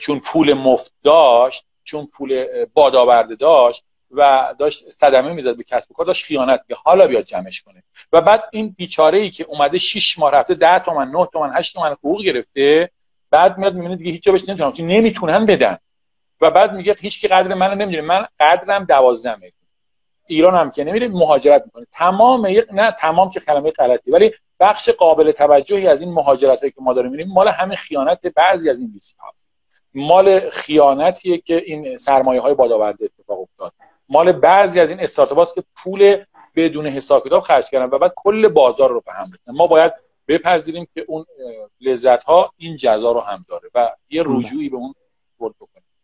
[0.00, 5.94] چون پول مفت داشت چون پول بادآورده داشت و داشت صدمه می‌زد به کسب و
[5.94, 7.82] کار داشت خیانت که حالا بیاد جمعش کنه.
[8.12, 11.74] و بعد این بیچاره ای که اومده 6 ماه رفته 10 تومن 9 تومن 8
[11.74, 12.90] تومن حقوق گرفته
[13.30, 15.78] بعد میاد می‌بینه دیگه هیچ جا بهش نمی‌تونن نمی‌تونن بدن.
[16.40, 19.52] و بعد میگه هیچ کی قدر منو نمی‌دونه من قدرم 12 میلیون
[20.26, 25.30] ایران هم که نمیره مهاجرت می‌کنه تمام نه تمام که کلمه غلطی ولی بخش قابل
[25.30, 29.14] توجهی از این مهاجرت که ما داریم می‌بینیم مال همه خیانت بعضی از این ویسی
[29.18, 29.32] ها
[29.94, 33.72] مال خیانتیه که این سرمایه های بادآورده اتفاق افتاد.
[34.08, 36.24] مال بعضی از این استارتاپ که پول
[36.56, 39.92] بدون حساب کتاب خرج کردن و بعد کل بازار رو به هم ما باید
[40.28, 41.24] بپذیریم که اون
[41.80, 44.94] لذت ها این جزا رو هم داره و یه رجوعی به اون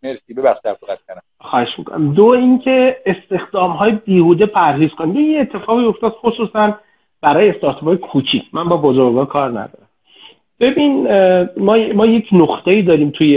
[0.03, 0.35] مرسی.
[0.35, 0.77] ببخش در
[1.09, 2.15] کردم خواهش می‌کنم.
[2.15, 5.17] دو اینکه استخدام های بیهوده پرهیز کنید.
[5.17, 6.79] یه اتفاقی افتاد خصوصا
[7.21, 8.43] برای استارتاپ های کوچیک.
[8.53, 9.89] من با بزرگا کار ندارم.
[10.61, 11.03] ببین
[11.57, 13.37] ما, ما یک نقطه ای داریم توی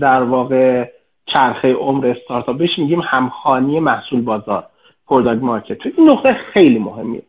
[0.00, 0.90] در واقع
[1.26, 2.56] چرخه عمر استارتاپ.
[2.56, 4.66] بهش میگیم همخوانی محصول بازار
[5.06, 7.22] product market این نقطه خیلی مهمیه.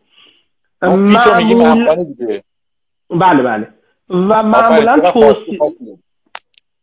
[0.82, 2.02] معمول...
[3.10, 3.68] بله بله.
[4.10, 5.60] و معمولا توصیه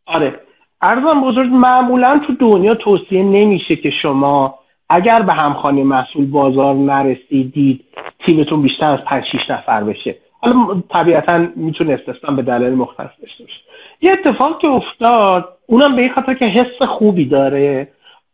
[0.05, 0.39] آره.
[0.81, 7.85] عرضم بزرگ معمولا تو دنیا توصیه نمیشه که شما اگر به همخوانی محصول بازار نرسیدید
[8.25, 10.15] تیمتون بیشتر از 5 6 نفر بشه.
[10.41, 13.59] حالا طبیعتا می‌تونه استثنا به دلایل مختلف داشته باشه.
[14.01, 17.87] یه اتفاق که افتاد اونم به این خاطر که حس خوبی داره.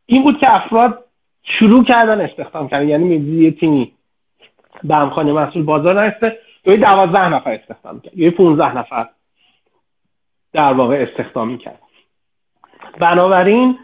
[0.06, 1.04] این بود که افراد
[1.44, 2.88] شروع کردن استخدام کردن.
[2.88, 3.92] یعنی یه تیمی
[4.84, 9.08] به همخانه محصول بازار نرسته یا دوازده نفر استخدام کرد یا 15 نفر
[10.54, 11.80] در واقع استخدام می‌کرد.
[13.00, 13.78] بنابراین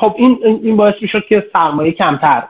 [0.00, 2.42] خب این این باعث می‌شد که سرمایه کمتر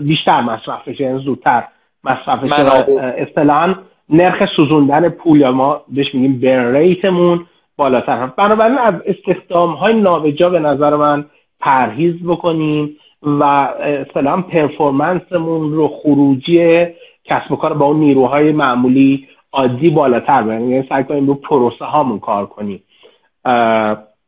[0.00, 1.64] بیشتر مصرف بشه یعنی زودتر
[2.04, 2.84] مصرف بشه
[3.18, 3.74] اصطلاحا
[4.08, 8.32] نرخ سوزوندن پول یا ما بهش میگیم برن ریتمون بالاتر هم.
[8.36, 11.24] بنابراین از استخدام های نابجا به نظر من
[11.60, 16.86] پرهیز بکنیم و اصطلاحا پرفورمنسمون رو خروجی
[17.24, 21.84] کسب و کار با اون نیروهای معمولی عادی بالاتر بریم یعنی سعی کنیم رو پروسه
[21.84, 22.82] هامون کار کنیم.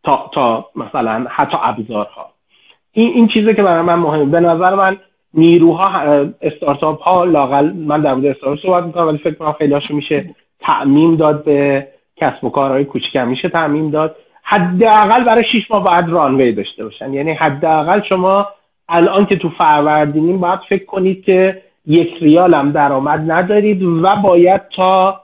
[0.04, 2.30] تا, تا مثلا حتی ابزارها.
[2.92, 4.24] این این چیزی که برای من مهمه.
[4.24, 4.96] به نظر من
[5.34, 5.88] نیروها
[6.42, 10.24] استارتاپ ها لاقل من در مورد استارتاپ صحبت می‌کنم ولی فکر کنم خیلی میشه
[10.60, 14.16] تعمیم داد به کسب و کارهای کوچیک میشه تعمیم داد.
[14.42, 17.14] حداقل برای 6 ماه باید رانوی داشته باشن.
[17.14, 18.46] یعنی حداقل شما
[18.88, 24.60] الان که تو فروردینیم باید فکر کنید که یک ریال هم درآمد ندارید و باید
[24.76, 25.20] تا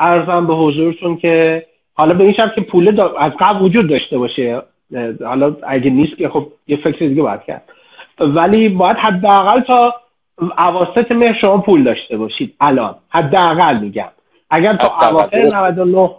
[0.00, 4.62] ارزم به حضورتون که حالا به این شرط که پول از قبل وجود داشته باشه.
[5.24, 7.62] حالا اگه نیست که خب یه فکر دیگه باید کرد.
[8.20, 9.94] ولی باید حداقل تا
[10.58, 12.54] اواسط مهر شما پول داشته باشید.
[12.60, 12.94] الان.
[13.08, 14.08] حداقل میگم.
[14.50, 16.10] اگر تا اواخر 99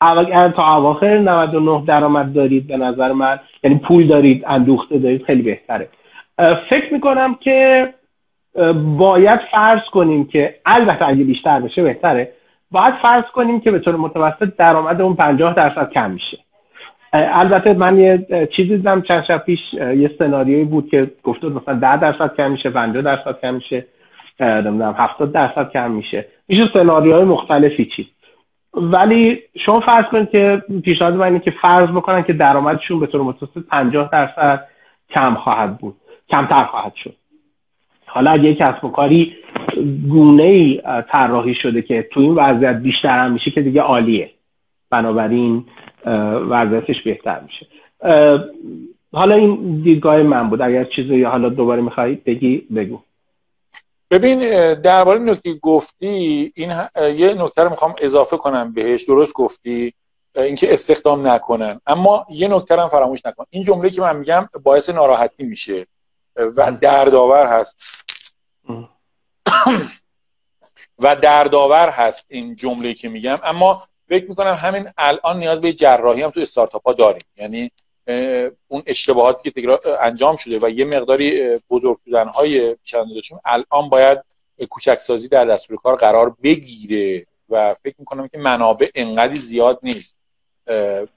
[0.00, 5.42] اگر تا اواخر 99 درآمد دارید به نظر من یعنی پول دارید اندوخته دارید خیلی
[5.42, 5.88] بهتره.
[6.70, 7.88] فکر می‌کنم که
[8.98, 12.32] باید فرض کنیم که البته اگه بیشتر بشه بهتره.
[12.70, 16.38] باید فرض کنیم که به طور متوسط درآمد اون 50 درصد کم میشه.
[17.12, 18.26] البته من یه
[18.56, 22.70] چیزی دیدم چند شب پیش یه سناریویی بود که گفته مثلا 10 درصد کم میشه
[22.70, 23.86] 50 درصد کم میشه
[24.40, 26.26] نمی‌دونم 70 درصد کم میشه.
[26.48, 28.08] میشه سناریوهای مختلفی چی
[28.74, 33.22] ولی شما فرض کنید که پیشنهاد من اینه که فرض بکنن که درآمدشون به طور
[33.22, 34.64] متوسط 50 درصد
[35.10, 35.94] کم خواهد بود
[36.30, 37.14] کمتر خواهد شد.
[38.06, 39.36] حالا اگه کسب و کاری
[40.08, 44.30] گونه ای طراحی شده که تو این وضعیت بیشتر هم میشه که دیگه عالیه.
[44.90, 45.64] بنابراین
[46.50, 47.66] وضعیتش بهتر میشه.
[49.12, 50.62] حالا این دیدگاه من بود.
[50.62, 53.00] اگر چیزی حالا دوباره میخوایی بگی بگو.
[54.10, 54.38] ببین
[54.74, 56.06] درباره نکته گفتی
[56.54, 56.72] این
[57.16, 59.04] یه نکته رو می‌خوام اضافه کنم بهش.
[59.04, 59.94] درست گفتی
[60.36, 61.80] اینکه استخدام نکنن.
[61.86, 63.44] اما یه نکته هم فراموش نکن.
[63.50, 65.86] این جمله که من میگم باعث ناراحتی میشه
[66.36, 68.04] و دردآور هست.
[71.02, 73.38] و دردآور هست این جمله که میگم.
[73.44, 77.22] اما فکر می‌کنم همین الان نیاز به جراحی هم تو استارتاپ ها داریم.
[77.36, 77.70] یعنی
[78.68, 84.18] اون اشتباهاتی که تکرار انجام شده و یه مقداری بزرگ شدن های داشتیم الان باید
[84.70, 90.18] کوچک سازی در دستور کار قرار بگیره و فکر می‌کنم که منابع انقدی زیاد نیست.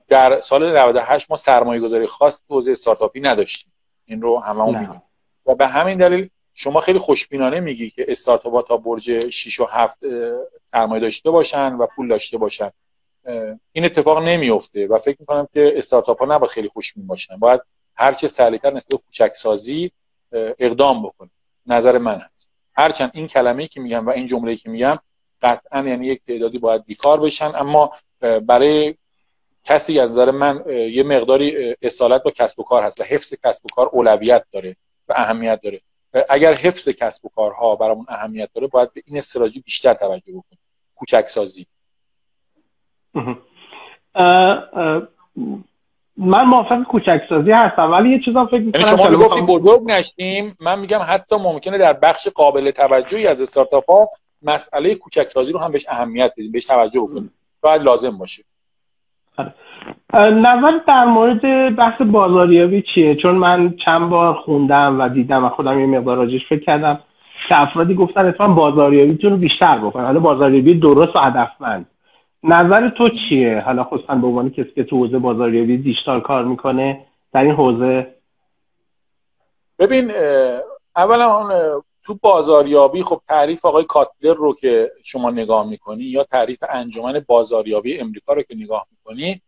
[0.08, 3.72] در سال 98 ما سرمایه گذاری خاص تو حوزه استارتاپی نداشتیم.
[4.06, 5.02] این رو همه می‌دونیم.
[5.46, 9.98] و به همین دلیل شما خیلی خوشبینانه میگی که استارتاپ تا برج 6 و 7
[10.72, 12.72] سرمایه داشته باشن و پول داشته باشن.
[13.72, 17.38] این اتفاق نمیفته و فکر می‌کنم که استارتاپ ها نباید خیلی خوشبین باشن.
[17.38, 17.62] باید
[17.96, 19.92] هرچه سریعتر نسبت کوچک سازی
[20.32, 21.30] اقدام بکنه
[21.66, 22.52] نظر من هست.
[22.76, 24.96] هرچند این کلمه که میگم و این جمله که میگم
[25.42, 27.92] قطعا یعنی یک تعدادی باید بیکار بشن اما
[28.42, 28.96] برای
[29.64, 33.66] کسی از نظر من یه مقداری اصالت با کسب و کار هست و حفظ کسب
[33.66, 34.76] و کار اولویت داره
[35.08, 35.82] و اهمیت داره.
[36.30, 40.60] اگر حفظ کسب و کارها برامون اهمیت داره باید به این استراتژی بیشتر توجه بکنیم.
[40.96, 41.66] کوچک سازی
[46.18, 50.58] من موافق کوچک سازی هستم ولی یه چیزا فکر می‌کنم یعنی شما می‌گفتید بزرگ نشیم
[50.60, 54.10] من میگم حتی ممکنه در بخش قابل توجهی از استارتاپ ها
[54.42, 57.34] مسئله کوچک سازی رو هم بهش اهمیت بدیم بهش توجه بکنیم.
[57.62, 58.44] باید لازم باشه.
[59.38, 59.54] آره.
[60.14, 65.80] نظر در مورد بحث بازاریابی چیه؟ چون من چند بار خوندم و دیدم و خودم
[65.80, 67.00] یه مقدار راجش فکر کردم
[67.50, 71.86] که افرادی گفتن اتفاقا بازاریابیتون رو بیشتر بکنن حالا بازاریابی درست و هدفمند.
[72.44, 77.06] نظر تو چیه؟ حالا خصوصا به عنوان کسی که تو حوزه بازاریابی دیجیتال کار می‌کنه
[77.34, 78.16] در این حوزه؟
[79.80, 80.12] ببین
[80.96, 81.50] اولا
[82.04, 88.00] تو بازاریابی خب تعریف آقای کاتلر رو که شما نگاه می‌کنی یا تعریف انجمن بازاریابی
[88.00, 89.42] امریکا رو که نگاه می‌کنی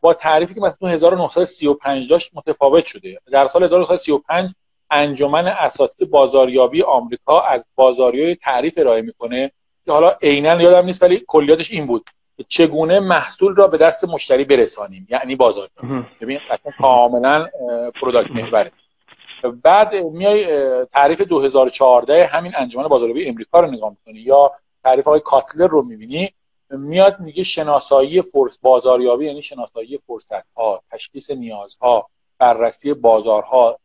[0.00, 3.18] با تعریفی که مثلا تو 1935 داشت متفاوت شده.
[3.32, 4.50] در سال 1935
[4.90, 9.52] انجمن اساتید بازاریابی آمریکا از بازاریابی تعریف ارائه می‌کنه.
[9.84, 12.10] که حالا عینا یادم نیست ولی کلیاتش این بود
[12.48, 15.06] چگونه محصول را به دست مشتری برسانیم.
[15.10, 16.06] یعنی بازاریابی.
[16.20, 16.40] ببین
[16.78, 17.48] کاملا
[18.00, 18.72] product محوره.
[19.62, 20.46] بعد میای
[20.84, 24.20] تعریف 2014 همین انجمن بازاریابی امریکا رو نگاه می‌کنی.
[24.20, 24.52] یا
[24.84, 26.32] تعریف های کاتلر رو می‌بینی.
[26.70, 33.78] میاد میگه شناسایی فرص بازاریابی یعنی شناسایی فرصت ها تشخیص نیازها بررسی بازارها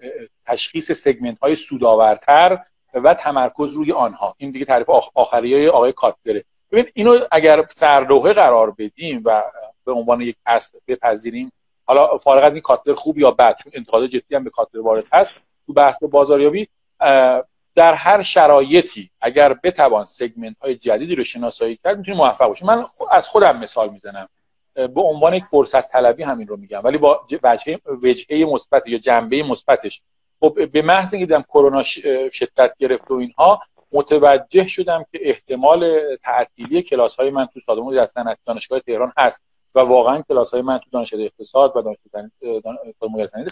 [0.45, 2.59] تشخیص segment های سودآورتر
[2.93, 4.35] و تمرکز روی آنها.
[4.37, 9.43] این دیگه تعریف آخری آقای کاتلره ببین اینو اگر سرلوحه قرار بدیم و
[9.85, 11.51] به عنوان یک اصل بپذیریم
[11.85, 15.03] حالا فارغ از این کاتلر خوب یا بد چون انتقاد جدی هم به کاتلر وارد
[15.13, 15.33] هست
[15.67, 16.67] تو بحث بازاریابی
[17.75, 22.65] در هر شرایطی اگر بتوان سگمنت های جدیدی رو شناسایی کرد می‌تونی موفق باشی.
[22.65, 24.29] من از خودم مثال می‌زنم.
[24.73, 26.79] به عنوان یک فرصت طلبی همین رو میگم.
[26.83, 30.01] ولی با وجهه وجهه مثبت یا جنبه مثبتش.
[30.39, 31.83] خب به محض اینکه دیدم کرونا
[32.33, 33.61] شدت گرفت و اینها
[33.91, 39.41] متوجه شدم که احتمال تعطیلی کلاس های من تو سازمان در دانشگاه تهران هست
[39.75, 42.29] و واقعا کلاس های من تو دانشگاه اقتصاد و دانشگاه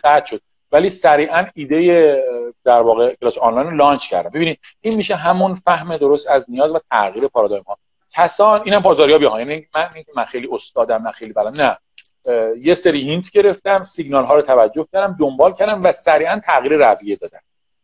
[0.04, 0.42] قطع شد.
[0.74, 2.24] ولی سریعا ایده
[2.64, 4.30] در واقع کلاس آنلاین رو launch کردم.
[4.30, 7.78] ببینید این میشه همون فهم درست از نیاز و تغییر پارادایم ها.
[8.12, 9.40] کسان اینم بازاریابی ها.
[9.40, 11.78] یعنی من من خیلی استادم من خیلی بلدم نه.
[12.62, 17.16] یه سری hint گرفتم سیگنال ها رو توجه کردم دنبال کردم و سریعا تغییر رویه
[17.16, 17.40] دادم.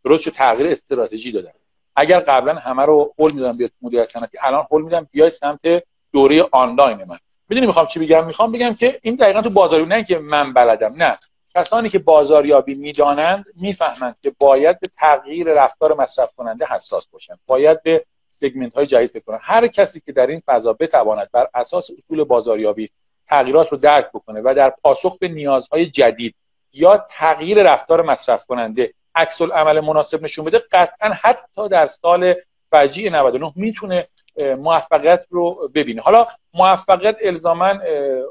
[0.05, 1.51] درست شد تغییر استراتژی دادم.
[1.95, 5.59] اگر قبلا همه رو هول می‌دادم بیاد مدیر صنعتی الان هول میدم بیای سمت
[6.13, 7.17] دوره آنلاین من.
[7.49, 10.93] می‌دونی می‌خوام چی بگم؟ می‌خوام بگم که این دقیقا تو بازاری نه که من بلدم
[10.97, 11.17] نه.
[11.55, 17.39] کسانی که بازاریابی می‌دانند می‌فهمند که باید به تغییر رفتار مصرف کننده حساس باشند.
[17.47, 19.39] باید به سگمنت های جدید فکر کنند.
[19.43, 22.89] هر کسی که در این فضا بتواند بر اساس اصول بازاریابی
[23.27, 26.35] تغییرات رو درک بکنه و در پاسخ به نیازهای جدید
[26.73, 32.35] یا تغییر رفتار مصرف کننده عکس عمل مناسب نشون بده قطعا حتی در سال
[32.71, 34.05] فجیع 99 می‌تونه
[34.57, 36.01] موفقیت رو ببینه.
[36.01, 37.73] حالا موفقیت الزاما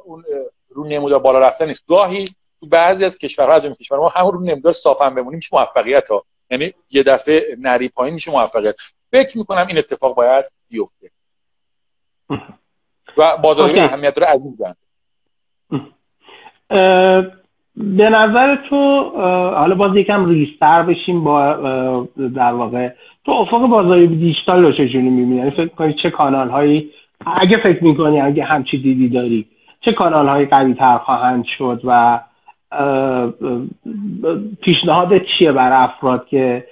[0.04, 0.24] اون
[0.68, 1.84] رو نمودار بالا رفتن نیست.
[1.88, 2.24] گاهی
[2.60, 6.24] تو بعضی از کشورها از کشور ما همون رو نمودار صافا بمونیم میشه موفقیت ها.
[6.50, 8.74] یعنی یه دفعه نری پایین میشه موفقیت.
[9.10, 11.10] فکر می‌کنم این اتفاق باید بیفته.
[13.16, 14.56] و بازاری اهمیت داره از این
[17.76, 19.10] به نظر تو
[19.50, 22.88] حالا باز یکم ریستر بشیم با در واقع
[23.24, 26.90] تو افق بازاری دیجیتال رو چجوری می‌بینی؟ یعنی فکر کنی چه کانال هایی
[27.26, 29.48] اگه فکر می‌کنی اگه همچی دیدی داری
[29.80, 32.20] چه کانال هایی قوی تر خواهند شد و
[34.62, 36.64] پیشنهاد چیه بر افراد که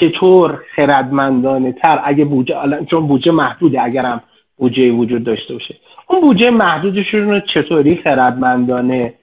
[0.00, 4.22] چطور خردمندانه تر اگه بودجه چون بودجه محدوده اگرم
[4.56, 5.74] بودجه وجود داشته باشه.
[6.06, 9.14] اون بودجه محدودشون رو چطوری خردمندانه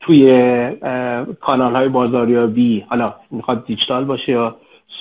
[0.00, 0.58] توی
[1.40, 4.56] کانال های بازاریابی حالا می‌خواد دیجیتال باشه یا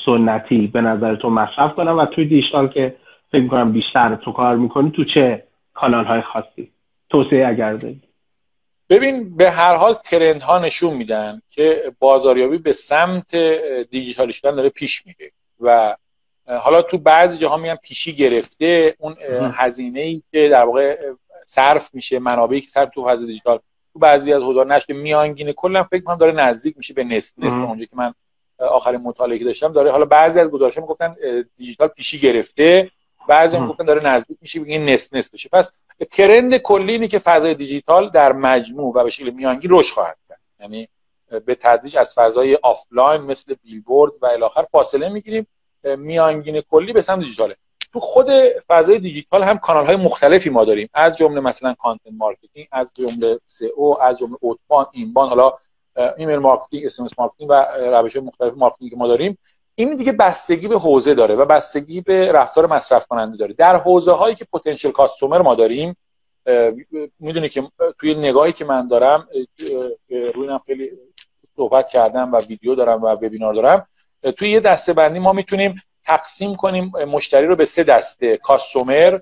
[0.06, 2.96] سنتی به نظر تو مصرف کنم و توی دیجیتال که
[3.32, 5.44] فکر کنم بیشتر تو کار می‌کنی تو چه
[5.74, 6.70] کانال های خاصی؟
[7.10, 8.02] توسعه اگر داری.
[8.90, 13.36] ببین به هر حال ترند ها نشون میدن که بازاریابی به سمت
[13.92, 15.96] دیجیتال شدن داره پیش میره و
[16.48, 19.16] حالا تو بعضی جاها میگن پیشی گرفته اون
[19.54, 20.98] هزینه ای که در واقع
[21.46, 23.60] صرف میشه منابعی که صرف تو حوزه دیجیتال.
[23.94, 27.58] تو بعضی از حوزه نشد میانگین کلا فکر کنم داره نزدیک میشه به نصف نصف
[27.58, 28.14] اونجا که من
[28.58, 29.92] آخرین مطالعه که داشتم داره.
[29.92, 31.16] حالا بعضی از گزارش‌ها می‌گفتن
[31.58, 32.92] دیجیتال پیشی گرفته
[33.28, 35.50] بعضی هم گفتن داره نزدیک میشه بگین نصف نصف بشه.
[35.50, 35.72] پس
[36.06, 40.40] trend کلی اینه که فضای دیجیتال در مجموع و به شکل میانگین رشد خواهد کرد.
[40.60, 40.90] یعنی
[41.46, 45.48] به تدریج از فضای آفلاین مثل بیلبورد و الی فاصله می‌گیریم.
[45.84, 47.56] میانگین کلی به سمت دیجیتاله.
[47.94, 48.28] تو خود
[48.68, 50.90] فضای دیجیتال هم کانال های مختلفی ما داریم.
[50.94, 53.40] از جمله مثلا content marketing از جمله
[53.76, 55.54] سئو از جمله outbound inbound حالا
[56.18, 59.38] email marketing SMS marketing و روش مختلف marketing که ما داریم.
[59.80, 63.54] این دیگه بستگی به حوزه داره و بستگی به رفتار مصرف کننده داره.
[63.54, 65.96] در حوزه هایی که potential customer ما داریم
[67.20, 67.64] می‌دونی که
[68.00, 69.28] توی نگاهی که من دارم
[70.10, 70.92] روی خیلی
[71.56, 73.88] صحبت کردم و ویدیو دارم و وبینار دارم
[74.38, 79.20] توی یه دسته بندی ما می‌تونیم تقسیم کنیم مشتری رو به سه دسته کاستومر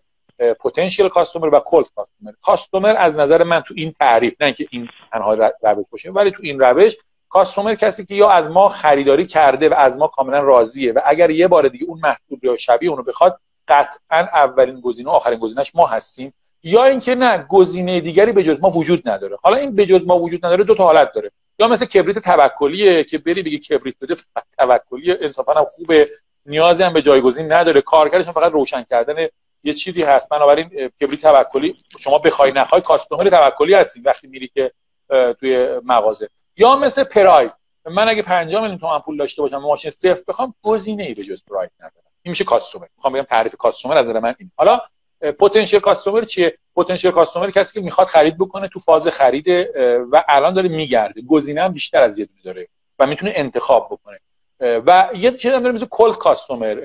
[0.60, 4.90] پتانسیل کاستومر و کولد کاستومر کاستومر از نظر من تو این تعریف نه که این
[5.12, 6.96] تنها روش باشه ولی تو این روش
[7.30, 11.30] کاستومر کسی که یا از ما خریداری کرده و از ما کاملا راضیه و اگر
[11.30, 15.72] یه بار دیگه اون محصول یا شبیه اونو بخواد قطعا اولین گزینه و آخرین گزینهش
[15.76, 16.34] ما هستیم.
[16.64, 19.38] یا اینکه نه گزینه دیگری به جز ما وجود نداره.
[19.44, 21.32] حالا این به جز ما وجود نداره دو تا حالت داره.
[21.60, 24.16] یا مثل کبریت توکلیه که بری بگی کبریت بده
[24.58, 26.08] توکلی انصافا هم خوبه.
[26.46, 27.82] نیازی هم به جایگزین نداره.
[27.82, 29.28] کارکردش فقط روشن کردن
[29.64, 30.30] یه چیزی هست.
[30.30, 30.70] بنابراین
[31.02, 34.72] کبریت توکلی شما بخوای نخوای کاستومر توکلی هستی وقتی میری که
[35.40, 36.30] توی مغازه.
[36.58, 37.52] یا مثل پراید.
[37.86, 41.44] من اگه 5 میلیون تومن پول داشته باشم ماشین صفر بخوام گزینه ای به جز
[41.44, 42.12] پراید ندارم.
[42.22, 42.86] این میشه کاستومر.
[42.98, 44.80] می‌خوام بگم تعریف کاستومر از نظر من این حالا
[45.40, 49.48] پتانسیل کاستومر چیه؟ پتانسیل کاستومر کسی که می‌خواد خرید بکنه تو فاز خرید
[50.12, 51.22] و الان داره میگرده.
[51.22, 52.68] گزینه هم بیشتر از یه دونه داره
[53.00, 54.20] و می‌تونه انتخاب بکنه.
[54.60, 56.76] و یه چیزی هم داره مثل کولد کاستومر.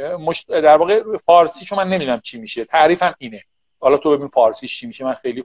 [0.49, 2.65] در واقع فارسی شما من نمی‌دونم چی میشه.
[2.65, 3.43] تعریفم اینه.
[3.81, 5.05] حالا تو ببین فارسی چی میشه.
[5.05, 5.45] من خیلی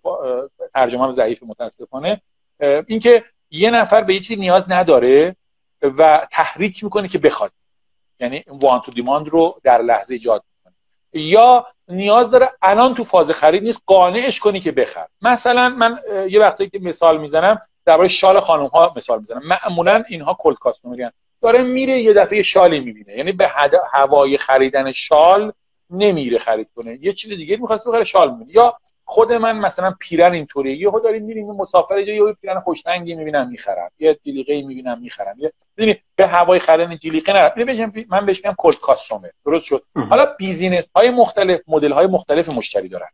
[0.73, 2.21] ترجمه هم ضعیف متاسفانه.
[2.87, 5.35] اینکه یه نفر به یه چیزی نیاز نداره
[5.81, 7.51] و تحریک می‌کنه که بخواد.
[8.19, 10.73] یعنی وان تو دیماند رو در لحظه ایجاد می‌کنه.
[11.13, 15.97] یا نیاز داره الان تو فاز خرید نیست قانعش کنی که بخر مثلا من
[16.29, 19.41] یه وقتی که مثال می‌زنم درباره شال خانم ها مثال می‌زنم.
[19.45, 23.17] معمولا اینها cold customer یان داره میره یه دفعه شالی می‌بینه.
[23.17, 23.51] یعنی به
[23.91, 25.53] هوای خریدن شال
[25.89, 26.99] نمیره خرید کنه.
[27.01, 28.55] یه چیز دیگه می‌خواست بخره شال می‌بینه.
[28.55, 28.77] یا
[29.09, 34.19] خود من مثلا پیرن اینطوری یهو داریم میریم مسافر یه پیرن خوشگلی می‌بینم می‌خرم یه
[34.25, 35.35] جلیقه می‌بینم می‌خرم
[35.77, 37.51] یه به هوای خریدن جلیقه نرم.
[38.09, 39.27] من بهش میگم cold customer.
[39.45, 43.07] درست شد؟ حالا business های مختلف مدل های مختلف مشتری دارن.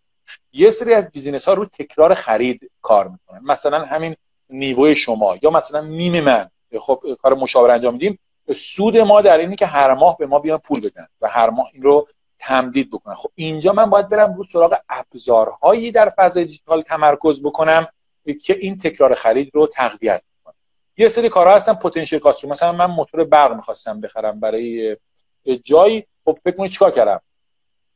[0.54, 3.42] یه سری از business ها رو تکرار خرید کار می‌کنن.
[3.44, 4.16] مثلا همین
[4.50, 6.50] نیوی شما یا مثلا میم من.
[6.80, 8.20] خب کار مشاوره انجام میدیم.
[8.56, 11.70] سود ما در اینی که هر ماه به ما بیان پول بدن و هر ماه
[11.74, 12.08] این رو
[12.44, 17.88] تمدید بکنن خب اینجا من باید برم رو سراغ ابزارهایی در فضای دیجیتال تمرکز بکنم
[18.42, 20.54] که این تکرار خرید رو تقویت کنه
[20.98, 22.52] یه سری کارها هستن potential customer.
[22.52, 24.98] مثلا من موتور برق می‌خواستم بخرم برای
[25.64, 26.06] جایی.
[26.26, 27.22] خب فکر کنید چیکار کردم؟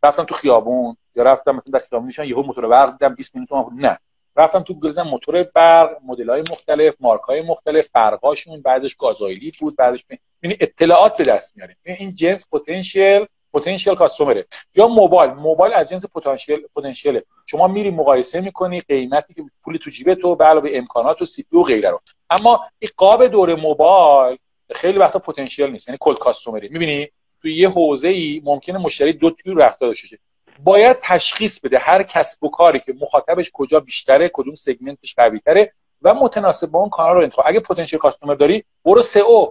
[0.04, 3.98] رفتم تو خیابون یا رفتم مثلا در خیابون یهو موتور برق دیدم 20 میلیون نه.
[4.36, 9.76] رفتم تو گوگل موتور برق مدل های مختلف مارک های مختلف فرقاشون بعدش گازوئیلی بود
[9.78, 10.06] بعدش
[10.44, 11.76] یعنی اطلاعات به دست میاریم.
[11.84, 13.26] این جنس potential
[13.60, 14.46] potential customer ه
[14.76, 19.90] یا موبایل موبایل از جنس potential potential شما میری مقایسه می‌کنی قیمتی که پول تو
[19.90, 22.00] جیب تو به علاوه امکانات و سی و غیره رو.
[22.30, 24.38] اما این قاب دور موبایل
[24.76, 25.88] خیلی وقتا پتانسیل نیست.
[25.88, 27.10] یعنی cold customer ی می‌بینی؟
[27.42, 30.18] توی یه حوزه ای ممکنه مشتری دو تیپ رفتار داشته
[30.64, 35.40] باید تشخیص بده هر کسب و کاری که مخاطبش کجا بیشتره کدوم segment ش قوی
[35.40, 37.46] تره و متناسب با اون کانال رو انتخاب.
[37.48, 39.48] اگه potential customer داری برو سئو.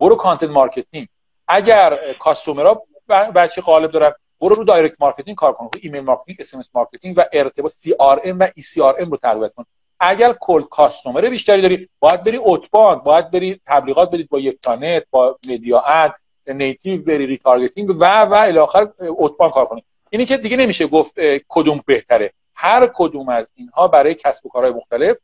[0.00, 1.08] برو content marketing
[1.48, 5.70] اگر customer ها بچه غالب دارن برو رو direct marketing کار کن.
[5.82, 9.16] email marketing SMS marketing و ارتباط سی آر ام و ای سی آر ام رو
[9.16, 9.64] تقویت کن.
[10.00, 15.38] اگر cold customer بیشتری داری باید بری outbound باید بری تبلیغات بدید با یکتانت با
[15.48, 16.14] مدیااد
[16.46, 19.84] native بری retargeting و و الی آخر outbound کار کنی.
[20.10, 21.14] اینی که دیگه نمیشه گفت
[21.48, 22.32] کدوم بهتره.
[22.54, 25.16] هر کدوم از اینها برای کسب و کارهای مختلف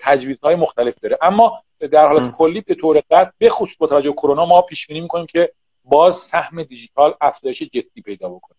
[0.00, 1.18] تجویزهای مختلف داره.
[1.22, 1.62] اما
[1.92, 5.26] در حالت کلی به طور قطع به خصوص با توجه کرونا ما پیش بینی می‌کنیم
[5.26, 5.52] که
[5.84, 8.56] باز سهم دیجیتال افزایش جدی پیدا بکنه.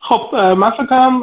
[0.00, 1.22] خب من فکر کنم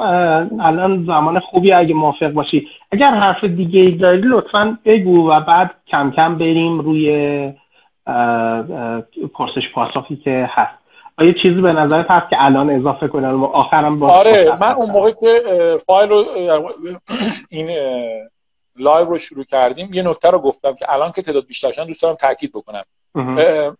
[0.62, 2.68] الان زمان خوبی اگه موافق باشی.
[2.92, 7.54] اگر حرف دیگه ای داری لطفا بگو و بعد کم کم بریم روی
[9.34, 10.82] پرسش پاسخی که هست.
[11.18, 14.92] آیا چیزی به نظرت هست که الان اضافه کنم و آخرم با آره من اون
[14.92, 15.42] موقع که
[15.86, 16.26] فایل رو
[17.50, 17.70] این
[18.76, 22.02] live رو شروع کردیم یه نکته رو گفتم که الان که تعداد بیشتر شدن دوست
[22.02, 22.84] دارم تاکید بکنم.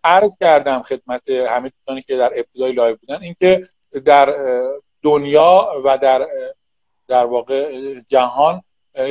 [0.04, 3.60] عرض کردم خدمت همه دوستانی که در ابتدای live بودن اینکه
[4.04, 4.34] در
[5.02, 6.28] دنیا و در
[7.08, 8.62] در واقع جهان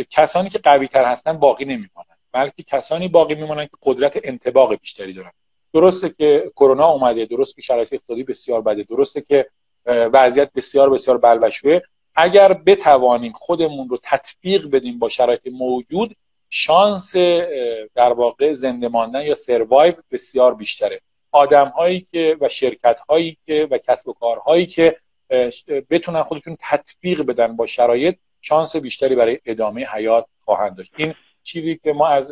[0.10, 5.14] کسانی که قوی تر هستن باقی نمیمونن بلکه کسانی باقی میمونن که قدرت انطباق بیشتری
[5.14, 5.32] دارن.
[5.74, 9.50] درسته که کرونا اومده درسته که شرایط اقتصادی بسیار بده درسته که
[9.86, 11.80] وضعیت بسیار بسیار بلبشوئه
[12.16, 16.16] اگر بتوانیم خودمون رو تطبیق بدیم با شرایط موجود
[16.54, 17.16] شانس
[17.96, 21.02] در واقع زنده ماندن یا سروایو بسیار بیشتره.
[21.32, 24.98] آدم هایی که و شرکت هایی که و کسب و کارهایی که
[25.90, 30.94] بتونن خودتون تطبیق بدن با شرایط شانس بیشتری برای ادامه حیات خواهند داشت.
[30.98, 32.32] این چیزی که ما از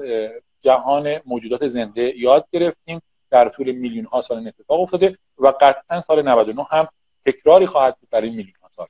[0.61, 6.21] جهان موجودات زنده یاد گرفتیم در طول میلیون ها سال اتفاق افتاده و قطعا سال
[6.21, 6.87] 99 هم
[7.25, 8.87] تکراری خواهد بود برای میلیون ها سال.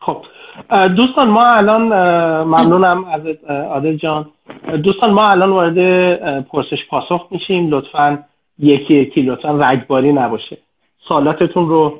[0.00, 0.24] خب
[0.96, 1.82] دوستان ما الان
[2.42, 4.30] ممنونم از عادل جان.
[4.84, 5.78] دوستان ما الان وارد
[6.42, 7.70] پرسش پاسخ میشیم.
[7.70, 8.24] لطفا
[8.58, 10.58] یکی یکی لطفا رگباری نباشه.
[11.08, 11.98] سوالاتتون رو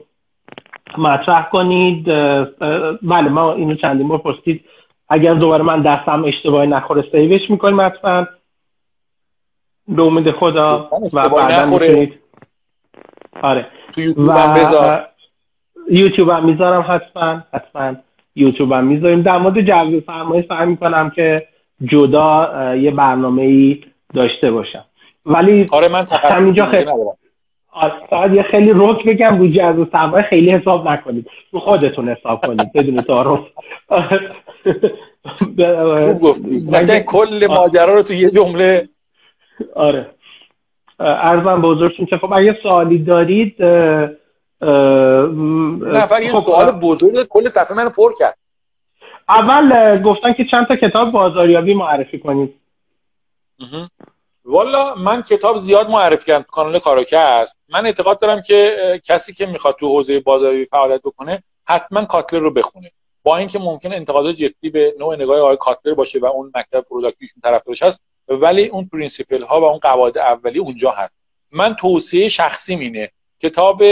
[0.98, 2.04] مطرح کنید.
[3.02, 4.64] بله ما اینو چندین بار پرسید
[5.08, 8.26] اگر دوباره من دستم اشتباهی نخوره سیوش می‌کنیم حتما.
[9.88, 12.18] به امید خدا و بعدا می‌تونید.
[13.42, 13.66] آره.
[13.94, 15.06] تو یوتیوب هم بذار.
[15.90, 17.94] یوتیوب هم می‌ذارم حتما حتما.
[18.36, 19.22] یوتیوب هم می‌ذاریم.
[19.22, 21.46] در مورد جلب سرمایه سعی می‌کنم که
[21.84, 22.40] جدا
[22.76, 23.80] یه برنامه ای
[24.14, 24.84] داشته باشم.
[25.26, 26.90] ولی آره من همینجا خیلی
[28.10, 31.26] فقط یه خیلی روک بگم رو جذب سرمایه خیلی حساب نکنید.
[31.52, 33.40] رو خودتون حساب کنید بدون تعارف.
[36.22, 36.60] گفتی.
[37.06, 38.88] کل ماجرا رو تو یه جمله
[39.74, 40.06] آره.
[41.00, 43.56] عرضم به حضورتون که خب اگه سوالی دارید
[44.62, 48.38] نه فقط یه خب، سوال بزرگ کل صفحه منو پر کرد.
[49.28, 52.54] اول گفتن که چند تا کتاب بازاریابی معرفی کنید.
[54.44, 56.44] والا من کتاب زیاد معرفی کردم.
[56.50, 62.04] کانال کاراکست من اعتقاد دارم که کسی که می‌خواد تو حوزه بازاریابی فعالیت بکنه حتما
[62.04, 62.90] کاتلر رو بخونه.
[63.22, 67.40] با اینکه ممکن انتقادات جدی به نوع نگاه آقای کاتلر باشه و اون مکتب production
[67.42, 71.16] طرفدارش هست ولی اون principle ها و اون قواعد اولیه اونجا هست.
[71.50, 73.10] من توصیه شخصی اینه.
[73.42, 73.82] کتاب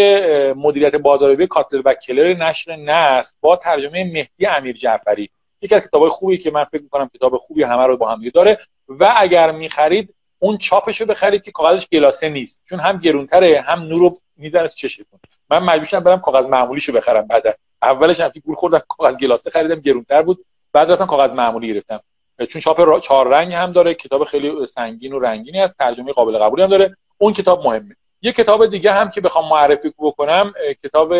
[0.56, 5.30] مدیریت بازاریابی کاتلر و کلر نشر نست با ترجمه مهدی امیر جعفری.
[5.62, 8.58] یکی از کتابای خوبی که من فکر می‌کنم کتاب خوبی همه رو با هم داره
[8.88, 12.60] و اگر می‌خرید اون چاپش رو بخرید که کاغذش گلاسه نیست.
[12.68, 15.06] چون هم گرونتره هم نور رو می‌زنه تو چشتون
[15.50, 17.58] من مجبورم برم کاغذ معمولیشو بخرم بعد.
[17.82, 20.44] اولش هم گول خوردم کاغذ گلاسه خریدم گرونتر بود.
[20.72, 22.00] بعد رفتم کاغذ معمولی گرفتم.
[22.48, 26.62] چون چاپ چهار رنگ هم داره کتاب خیلی سنگین و رنگینی است ترجمه قابل قبولی
[26.62, 26.96] هم داره.
[27.18, 27.94] اون کتاب مهمه.
[28.22, 30.52] یه کتاب دیگه هم که بخوام معرفی بکنم
[30.84, 31.12] کتاب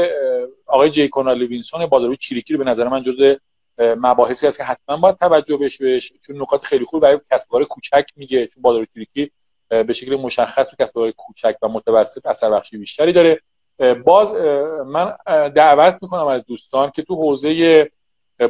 [0.67, 3.35] آقای جی کنراد لوینسون بازاریابی چریکی رو به نظر من جزء
[3.79, 7.65] مباحثی است که حتما باید توجه بهش بهش چون نکات خیلی خوب برای کسب کار
[7.65, 9.31] کوچک میگه چون بازاریابی چریکی
[9.69, 13.41] به شکل مشخص تو کسب کوچک و متوسط اثر بخشی بیشتری داره.
[14.05, 14.33] باز
[14.87, 15.17] من
[15.49, 17.91] دعوت می‌کنم از دوستان که تو حوزه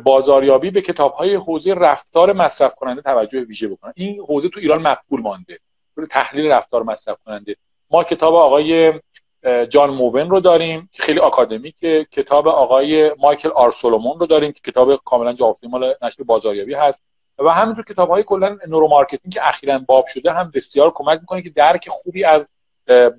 [0.03, 3.93] بازاریابی به کتاب های حوزه رفتار مصرف کننده توجه ویژه بکنن.
[3.97, 5.59] این حوزه تو ایران مغفول مانده.
[6.11, 7.57] تحلیل رفتار مصرف کننده
[7.91, 8.93] ما کتاب آقای
[9.69, 11.77] جان موون رو داریم که خیلی آکادمیک
[12.11, 17.03] کتاب آقای مایکل آر سولومون رو داریم که کتاب کاملا جافتی مال نشر بازاریابی هست.
[17.39, 21.51] و همینطور کتاب های کلا neuromarketing که اخیرا باب شده هم بسیار کمک می‌کنه که
[21.51, 22.49] درک خوبی از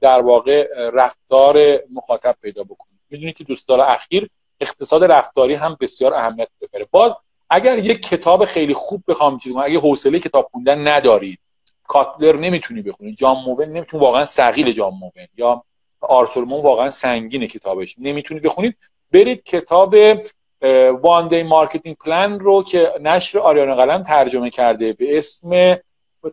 [0.01, 6.47] در واقع رفتار مخاطب پیدا بکنید می‌دونید که دوست اخیر اقتصاد رفتاری هم بسیار اهمیت
[6.73, 7.15] داره باز
[7.49, 11.39] اگر یک کتاب خیلی خوب بخوام چیز اگه حوصله کتاب خوندن ندارید
[11.93, 15.27] کاتلر نمی‌تونی بخونید جان موون نمی‌تونی واقعا ثقیل جان موون.
[15.37, 15.63] یا
[16.01, 17.95] آر سولومون واقعا سنگینه کتابش.
[17.99, 18.75] نمی‌تونید بخونید.
[19.11, 19.95] برید کتاب
[21.01, 25.75] One-Day Marketing Plan رو که نشر آریانا قلم ترجمه کرده به اسم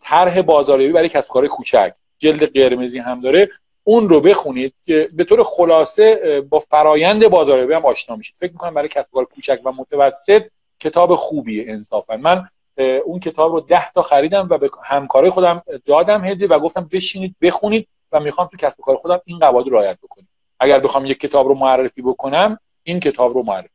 [0.03, 1.95] طرح بازاریابی برای کسب کار کوچک.
[2.19, 3.49] جلد قرمزی هم داره.
[3.85, 8.37] اون رو بخونید که به طور خلاصه با فرایند بازاریابی هم آشنا میشید.
[8.41, 10.43] فکر می‌کنم برای کسب کار کوچک و متوسط
[10.81, 12.17] کتاب خوبیه انصافا.
[12.17, 12.49] من
[12.79, 17.37] اون کتاب رو ده تا خریدم و به همکارای خودم دادم هدیه و گفتم بشینید
[17.43, 20.27] بخونید و می‌خوام تو کسب کار خودم این قواعد رعایت بکنم.
[20.61, 23.69] اگر بخوام یک کتاب رو معرفی بکنم این کتاب رو معرفی.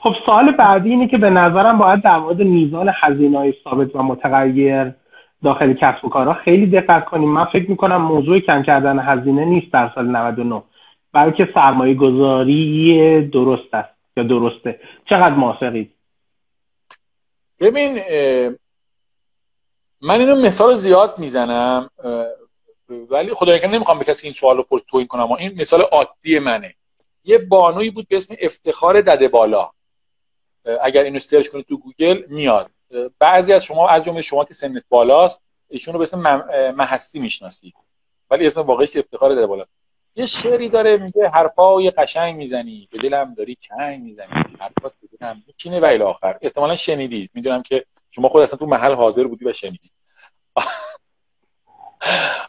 [0.00, 4.94] خب سوال بعدی اینه که به نظرم باید در مورد میزان هزینه ثابت و متغیر
[5.44, 7.28] داخل کسب و کارها خیلی دقت کنیم.
[7.28, 10.62] من فکر می‌کنم موضوع کم کردن هزینه نیست در سال 99
[11.12, 14.80] بلکه سرمایه گذاری درست است یا درسته.
[15.04, 15.90] چقدر موافقید؟
[17.60, 17.94] ببین
[20.00, 21.90] من اینو مثال زیاد می‌زنم
[22.88, 26.74] ولی خدای کنه نمی‌خوام به کسی این سوال رو توین کنم این مثال عادی منه.
[27.24, 29.70] یه بانوی بود به اسم افتخار دده بالا.
[30.82, 32.70] اگر اینو سرچ کنید تو گوگل میاد.
[33.18, 36.20] بعضی از شما از جمله شما که سنت بالاست ایشون رو به اسم
[36.76, 37.74] محسی می‌شناسید.
[38.30, 39.64] ولی اسم واقعیش افتخار دده بالا.
[40.16, 44.26] یه شعری داره میگه حرفای قشنگ می‌زنی به دلم داری چنگ می‌زنی.
[44.60, 45.42] حرفات به دلم.
[45.46, 49.52] میچینه و آخر احتمالا شنیدید می‌دونم که شما خود اصلا تو محل حاضر بودی و
[49.52, 49.92] شنیدید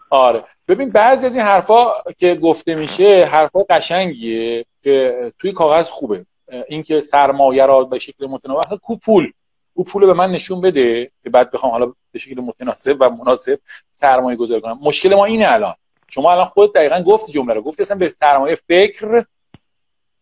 [0.10, 0.44] آره.
[0.68, 6.26] ببین بعضی از این حرفا که گفته میشه حرفا قشنگیه که توی کاغذ خوبه.
[6.68, 8.64] اینکه سرمایه را به شکل متناوب.
[8.82, 9.32] کو پول؟
[9.74, 13.60] او پول به من نشون بده که بعد بخوام حالا به شکل متناسب و مناسب
[13.94, 14.78] سرمایه گذاری کنم.
[14.84, 15.76] مشکل ما اینه الان.
[16.10, 17.62] شما الان خود دقیقا گفتی جمله رو.
[17.62, 19.26] گفتی اصلا به سرمایه فکر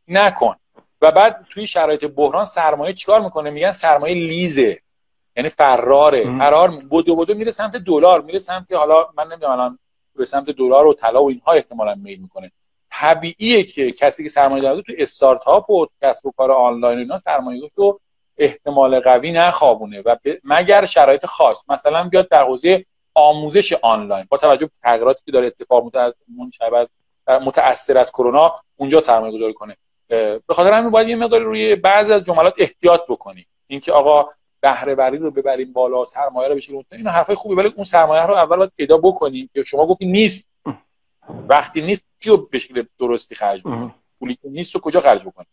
[0.08, 0.56] نکن.
[1.02, 4.80] و بعد توی شرایط بحران سرمایه چیکار می‌کنه؟ میگن سرمایه لیزه.
[5.36, 6.38] یعنی فراره.
[6.38, 8.22] فرار بودو بودو میره سمت دلار.
[8.22, 9.80] میره سمت حالا من نمی‌دونم الان
[10.16, 12.52] به سمت دلار و طلا و اینها احتمالا میل می‌کنه.
[12.92, 17.72] طبیعیه که کسی که سرمایه داره تو استارتاپ و کسب و کار آنلاین اینا سرمایه
[17.76, 18.00] رو
[18.38, 20.02] احتمال قوی نخوابونه.
[20.02, 21.64] و مگر شرایط خاص.
[21.70, 22.86] مثلا بیاد در حوزه
[23.18, 24.26] آموزش آنلاین.
[24.30, 26.14] با توجه به تغییراتی که داره اتفاق از
[27.46, 32.14] متاثر از کرونا اونجا سرمایه گذاری کنه به خاطر همین باید یه مقدار روی بعضی
[32.14, 33.46] از جملات احتیاط بکنی.
[33.68, 34.30] اینکه آقا
[34.62, 38.34] بهره وری رو ببریم بالا سرمایه رو بشه این حرفای خوبی ولی اون سرمایه رو
[38.34, 40.50] اول باید پیدا بکنیم که شما گفتی نیست.
[41.50, 45.46] وقتی نیست کیو به شکل درستی خرج بکنی پولی نیست رو کجا خرج بکنی؟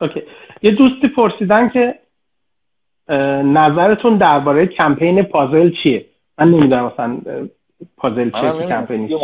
[0.00, 0.22] اوکی.
[0.62, 1.98] یه دوستی پرسیدن که
[3.44, 6.06] نظرتون درباره کمپین پازل چیه؟
[6.38, 7.20] من نمی‌دونم مثلا
[7.96, 9.14] پازل چیه کمپینی.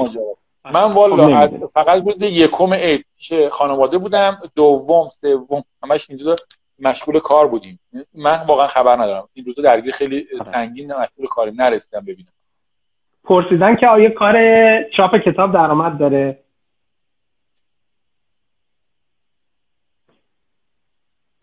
[0.65, 3.07] من والا فقط روز یکم عید
[3.51, 6.35] خانواده بودم دوم سوم همش اینجا
[6.79, 7.81] مشغول کار بودیم.
[8.15, 9.29] من واقعا خبر ندارم.
[9.33, 11.55] این روزا درگیر خیلی سنگین مشغول کاریم.
[11.63, 12.33] نرسیدم ببینم.
[13.25, 14.35] پرسیدن که آیا کار
[14.97, 16.39] چاپ کتاب درآمد داره؟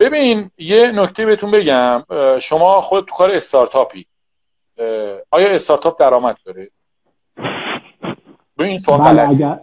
[0.00, 2.04] ببین یه نکته بهتون بگم.
[2.40, 4.06] شما خود تو کار استارتاپی.
[5.30, 6.70] آیا استارتاپ درآمد داره؟
[8.58, 9.60] ببین این سوال بله،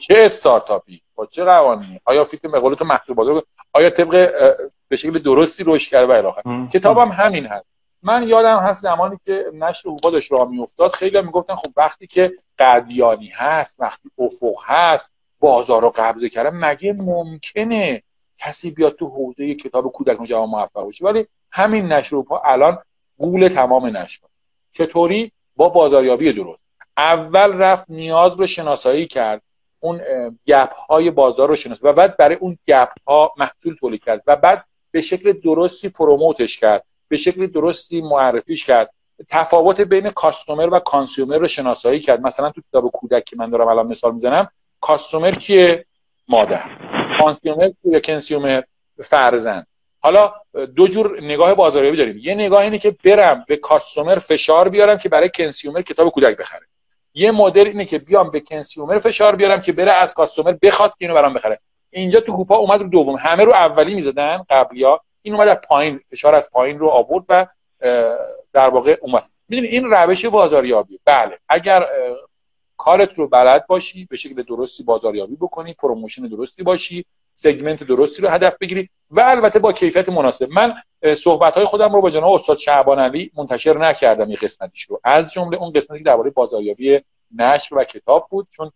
[0.00, 4.30] چه استارتاپی؟ با چه قوانینی؟ آیا فیت مقاله تو محصول بازار آیا طبق
[4.88, 7.66] به شکل درستی رشد کرده؟ و الاخر کتابم همین هست.
[8.02, 10.90] من یادم هست زمانی که نشر حقوق داشت راه میافتاد.
[10.90, 15.06] خیلی می‌گفتن خب وقتی که قدیانی هست وقتی افق هست
[15.40, 18.02] بازار رو قبضه کرده مگه ممکنه
[18.38, 22.78] کسی بیاد تو حوزه کتاب کودکان جوان موفق بشه ولی همین نشر الان
[23.18, 24.20] قول تمام نشر.
[24.72, 26.60] چطوری؟ با بازاریابی درست.
[26.96, 29.42] اول رفت نیاز رو شناسایی کرد.
[29.80, 30.00] اون
[30.46, 34.22] گپ های بازار رو شناس و بعد برای اون گپ ها محصول تولید کرد.
[34.26, 36.84] و بعد به شکل درستی promote ش کرد.
[37.08, 38.90] به شکل درستی معرفیش کرد.
[39.28, 42.20] تفاوت بین customer و consumer رو شناسایی کرد.
[42.20, 44.50] مثلا تو کتاب کودک که من دارم الان مثال می‌زنم
[44.80, 45.86] customer کیه؟
[46.28, 46.70] مادر.
[47.20, 48.62] consumer یا consumer.
[49.04, 49.66] فرزند.
[50.08, 50.32] حالا
[50.76, 52.18] دو جور نگاه بازاریابی داریم.
[52.18, 56.66] یه نگاه اینه که برم به customer فشار بیارم که برای consumer کتاب کودک بخره.
[57.14, 60.96] یه مدل اینه که بیام به consumer فشار بیارم که بره از customer بخواد که
[60.98, 61.58] اینو برام بخره.
[61.90, 63.16] اینجا تو هوپا اومد رو دوم.
[63.16, 67.46] همه رو اولی می‌زدن قبلیا این اومد از پایین فشار از پایین رو آورد و
[68.52, 69.22] در واقع اومد.
[69.48, 71.00] می‌دونی این روش بازاریابی.
[71.04, 71.86] بله اگر
[72.76, 77.04] کارت رو بلد باشی به شکل درستی بازاریابی بکنی promotion درستی باشی
[77.38, 80.48] segment درستی رو هدف بگیری و البته با کیفیت مناسب.
[80.50, 80.74] من
[81.14, 85.00] صحبت های خودم رو با جناب استاد شعبان علی منتشر نکردم این قسمتیش رو.
[85.04, 87.00] از جمله اون قسمتی درباره بازاریابی
[87.36, 88.70] نشر و کتاب بود چون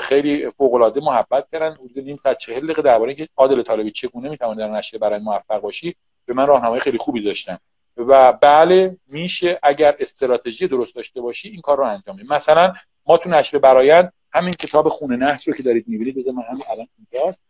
[0.00, 1.74] خیلی فوق العاده محبت کردن.
[1.74, 5.60] حدود نیم تا 40 دقیقه درباره اینکه عادل طالبی چگونه می‌تونه در نشر برای موفق
[5.60, 5.96] باشی
[6.26, 7.58] به من راهنمایی خیلی خوبی داشتن.
[7.96, 12.74] و بله میشه اگر استراتژی درست داشته باشی این کار رو انجام بدی مثلا
[13.06, 16.62] ما تو نشر برایند همین کتاب خونه نحس رو که دارید می‌بینید بذار من همین
[16.70, 17.40] الان اینجاست.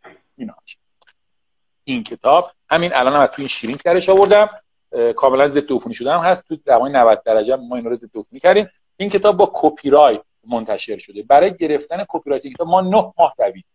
[1.83, 4.49] این کتاب همین الان هم از تو این شیرین درش آوردم
[5.15, 8.39] کاملا ضد عفونی شده هم هست تو دمای 90 درجه ما این رو ضد عفونی
[8.39, 8.69] کردیم.
[8.97, 11.23] این کتاب با کپی رایت منتشر شده.
[11.23, 13.65] برای گرفتن کپی رایت کتاب ما 9 ماه دوید.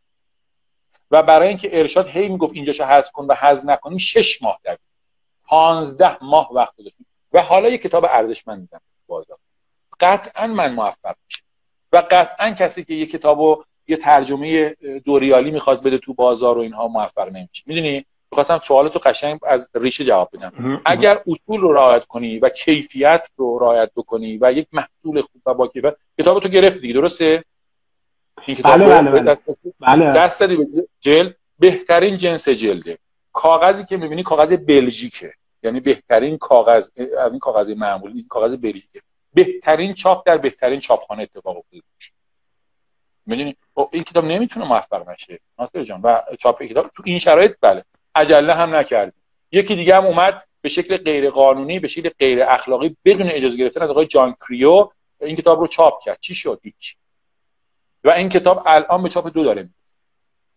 [1.11, 4.79] و برای اینکه ارشاد هی می‌گفت اینجاشو حذف کن و حذف نکنیم 6 ماه دوید.
[5.45, 9.39] 15 ماه وقت داشتیم و حالا یه کتاب ارزشمند میدم بازار.
[10.01, 11.43] قطعا من موفق میشم.
[11.93, 16.89] و قطعا کسی که یه کتابو یه ترجمه دوریالی می‌خواد بده تو بازار و اینها
[16.89, 17.63] موفق نمیشه.
[17.67, 20.83] می‌دونی؟ می‌خواستم سوالتو قشنگ از ریشه جواب بدم.
[20.85, 25.55] اگر اصول رو رعایت کنی و کیفیت رو رعایت بکنی و یک محصول خوب و
[25.55, 27.45] با کیفیت کتاب تو گرفتی دیگه درسته؟
[28.47, 29.21] این کتاب بله بله بله.
[29.21, 29.43] دست,
[29.81, 30.13] بله.
[30.13, 30.67] دست دادی به
[31.01, 32.99] جلد؟ بهترین جنس جلده.
[33.33, 35.33] کاغذی که می‌بینی کاغذ بلژیکه.
[35.63, 39.03] یعنی بهترین کاغذ از این کاغذ معمولی کاغذ بلژیکه.
[39.35, 41.83] بهترین چاپ در بهترین چاپخانه اتفاق افتاده.
[43.27, 45.41] می‌دونی؟ خب این کتاب نمی‌تونه موفق نشه.
[45.59, 47.85] ناصر جان و چاپ کتاب تو این شرایط بله.
[48.15, 49.23] عجله هم نکردیم.
[49.53, 53.83] یکی دیگه هم اومد به شکل غیر قانونی به شکل غیر اخلاقی بدون اجازه گرفتن
[53.83, 54.89] از آقای جان کریو
[55.21, 56.19] این کتاب رو چاپ کرد.
[56.21, 56.97] چی شد؟ هیچ.
[58.05, 59.69] و این کتاب الان به چاپ دو داره.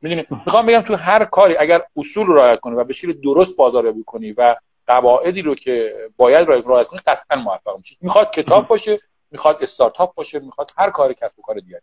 [0.02, 4.04] می‌دونی؟ می‌خوام بگم تو هر کاری اگر اصول رعایت کنی و به شکل درست بازاریابی
[4.04, 4.56] کنی و
[4.88, 7.98] قواعدی رو که باید رعایت کنی قطعا موفق میشی.
[8.02, 8.98] می‌خواد کتاب باشه
[9.32, 11.82] می‌خواد استارتاپ باشه می‌خواد هر کاری کسب و کار دیگری.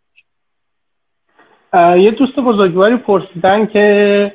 [1.75, 4.31] یه دوست بزرگواری پرسیدن که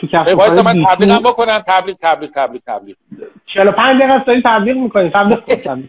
[0.00, 1.58] تو کسب من تبلیغ بکنم.
[1.66, 2.96] تبلیغ تبلیغ تبلیغ تبلیغ.
[3.54, 5.40] 45 دقیقه است تبلیغ می‌کنیم تبلیغ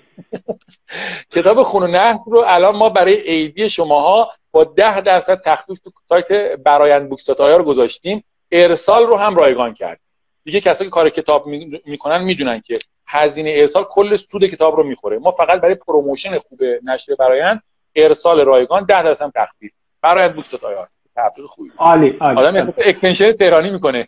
[1.36, 6.58] کتاب خون و رو الان ما برای ایدی شماها با 10 درصد تخفیف تو سایت
[6.64, 8.24] Brand Books رو گذاشتیم.
[8.52, 10.00] ارسال رو هم رایگان کرد
[10.44, 11.48] دیگه کسایی که کار کتاب
[11.86, 12.76] می‌کنن می‌دونن که
[13.08, 15.18] هزینه ارسال کل سود کتاب رو می‌خوره.
[15.18, 17.64] ما فقط برای promotion خوب نشر برایند
[17.96, 19.72] ارسال رایگان 10 درصد تخفیف.
[20.08, 20.86] brandbooks.ir.
[21.16, 22.40] تبلیغ خوبی عالی عالی.
[22.40, 24.08] آدم extension تهرانی می‌کنه.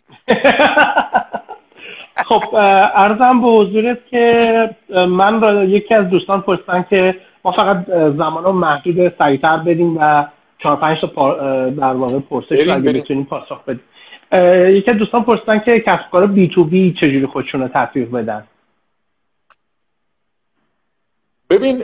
[2.28, 2.54] خب
[2.94, 4.76] ارزم به حضورت که
[5.08, 7.86] من را یکی از دوستان پرسیدن که ما فقط
[8.16, 10.26] زمان رو محدود سریعتر بدیم و
[10.58, 11.34] چهار پنج تا
[11.70, 13.82] در واقع پرسش رو اگه بتونیم پاسخ بدیم.
[14.76, 18.46] یکی از دوستان پرسیدن که کسب کار بی تو بی چجوری خودشون رو تطبیق بدن؟
[21.50, 21.82] ببین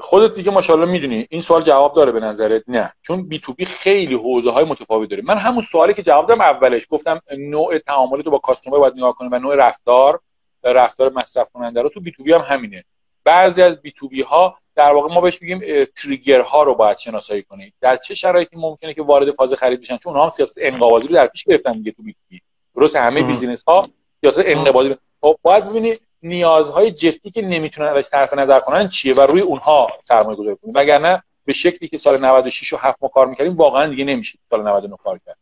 [0.00, 2.92] خودت دیگه ماشاءالله می‌دونی این سوال جواب داره به نظرت نه.
[3.02, 5.22] چون بی تو بی خیلی حوزه های متفاوت داره.
[5.26, 9.14] من همون سوالی که جواب دادم اولش گفتم نوع تعامل تو با کاستومر باید نگاه
[9.14, 10.20] کنیم و نوع رفتار
[10.64, 11.88] رفتار مصرف کننده رو.
[11.88, 12.84] تو B2B هم همینه.
[13.24, 17.74] بعضی از B2B ها در واقع ما بهش میگیم trigger ها رو باید شناسایی کنید
[17.80, 21.14] در چه شرایطی ممکنه که وارد فاز خرید بشن؟ چون اونها هم سیاست انقباضی رو
[21.14, 22.40] در پیش گرفتن دیگه تو B2B
[22.76, 23.82] درست همه business ها
[24.20, 29.20] سیاست انقباضی خب باید ببینید نیازهای جدی که نمی‌تونن ازش صرف نظر کنن چیه و
[29.20, 30.74] روی اونها سرمایه گذاری کنیم.
[30.76, 34.68] وگرنه به شکلی که سال 96 و 7 ما کار می‌کردیم واقعا دیگه نمیشه سال
[34.68, 35.36] 99 کار کرد.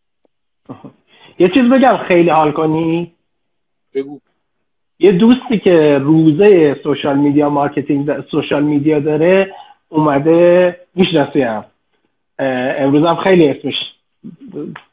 [1.38, 3.14] یه چیز بگم خیلی حال کنی؟
[3.94, 4.20] بگو.
[4.98, 9.54] یه دوستی که روزه social media marketing social media داره
[9.88, 11.64] اومده می‌شناسی هم.
[12.78, 13.74] امروز هم خیلی اسمش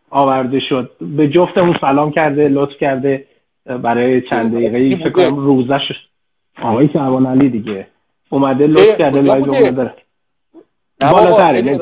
[0.10, 0.92] آورده شد.
[1.02, 3.26] به جفتمون سلام کرده لطف کرده.
[3.66, 5.92] برای چند دقیقه فکر کنم روزش
[6.62, 7.88] آقای شعبان علی دیگه.
[8.30, 9.94] اومده لطف کرده live اومده.
[11.02, 11.80] بالاتره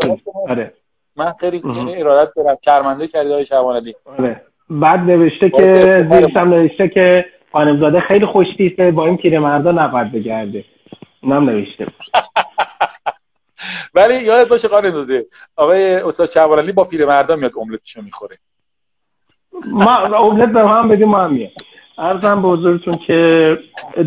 [0.47, 0.73] آره.
[1.15, 2.57] من خیلی یعنی ارادت دارم.
[2.65, 4.41] شرمنده کردی آقای شعبان علی آره.
[4.69, 5.65] بعد نوشته که
[6.11, 10.65] زیرش هم نوشته که خانمزاده خیلی خوشتیسته با این مردا نباید بگرده.
[11.23, 11.87] اونم نوشته.
[13.95, 15.25] ولی یادت باشه قانون داده
[15.55, 18.35] آقای استاد شعبان با پیرمردا میاد املتشو می‌خوره.
[19.71, 21.51] ما املت به هم بدیم ما هم میاد
[21.97, 23.57] ارزم به حضورتون که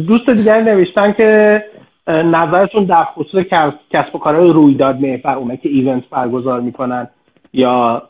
[0.08, 1.64] دوست دیگری نوشتن که
[2.08, 3.44] نظرتون در خصوص
[3.90, 7.08] کسب و کارهای رویداد محور اونایی که ایونت برگزار می‌کنن
[7.52, 8.08] یا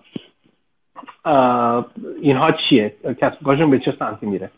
[2.21, 4.51] اینها چیه؟ کسب کارشون به چه سمتی میره؟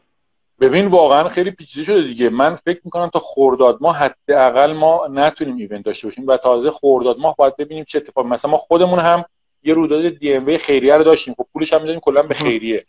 [0.61, 2.31] ببین واقعا خیلی پیچیده شده دیگه.
[2.31, 7.17] من فکر می‌کنم تا خورداد ما حداقل ما نتونیم ایونت داشته باشیم و تازه خورداد
[7.21, 9.25] ما باید ببینیم چه اتفاق مثلا ما خودمون هم
[9.63, 11.35] یه رویداد دی ام خیریه رو داشتیم.
[11.35, 12.83] خب پولش هم می‌دادیم کلا به خیریه.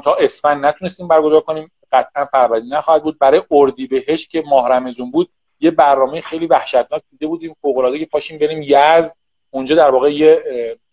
[0.00, 1.70] تا اسفند نتونستیم برگزار کنیم.
[1.92, 3.18] قطعا فروردین نخواهد بود.
[3.18, 5.30] برای اردیبهشت که ماه رمضان بود
[5.60, 7.56] یه برنامه خیلی وحشتناک دیده بودیم.
[7.62, 9.16] فوق العاده که پاشیم بریم یزد.
[9.50, 10.42] اونجا در واقع یه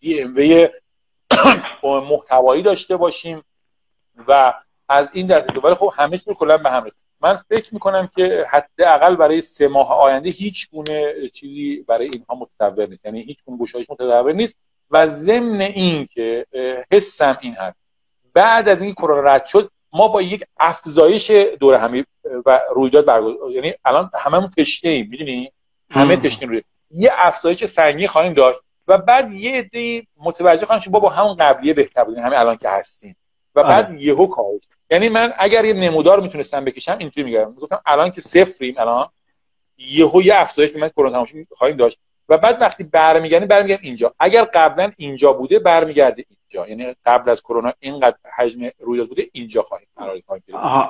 [0.00, 0.22] دی
[1.82, 3.42] ام محتوایی داشته باشیم
[4.28, 4.54] و
[4.88, 6.86] از این دست ولی خب همه چیز کلا به هم
[7.20, 12.86] من فکر می‌کنم که حداقل برای سه ماه آینده هیچ گونه چیزی برای اینها متصور
[12.86, 13.04] نیست.
[13.04, 14.56] یعنی هیچ گونه گشایش متصور نیست.
[14.90, 16.46] و ضمن این که
[16.90, 17.81] حسم این هست.
[18.34, 22.04] بعد از اینکه کرونا رد شد ما با یک افزایش دور همی
[22.46, 25.52] و رویداد برگزار یعنی الان هممون تشنه ایم می‌دونی؟
[25.90, 30.90] همه تشنه روی یه افزایش سنگی خواهیم داشت و بعد یه عده متوجه خواهیم شد
[30.90, 33.16] با همون قبلیه بهتر بودیم همه الان که هستیم.
[33.54, 34.02] و بعد آره.
[34.02, 37.48] یهو کاهش یعنی من اگر یه نمودار می‌تونستم بکشم اینطوری میگم.
[37.48, 39.04] می‌گفتم الان که صفریم الان
[39.78, 41.98] یهو یه افزایش من کرونا تماشا خواهیم داشت.
[42.28, 44.14] و بعد وقتی برمیگردیم برمیگردیم اینجا.
[44.20, 46.24] اگر قبلا اینجا بوده برمیگرده
[46.54, 50.22] اینجا یعنی قبل از کرونا اینقدر حجم رویداد بوده اینجا خواهیم قرار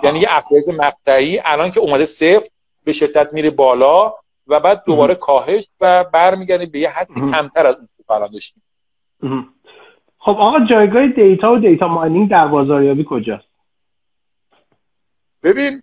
[0.05, 2.49] یعنی یه افزایش مقطعی الان که اومده صفر
[2.85, 4.15] به شدت میره بالا
[4.47, 8.63] و بعد دوباره کاهش و برمیگردیم به یه حدی کمتر از اون که الان داشتیم.
[10.19, 13.49] خب آقا جایگاه data و data mining در بازاریابی کجاست؟
[15.43, 15.83] ببین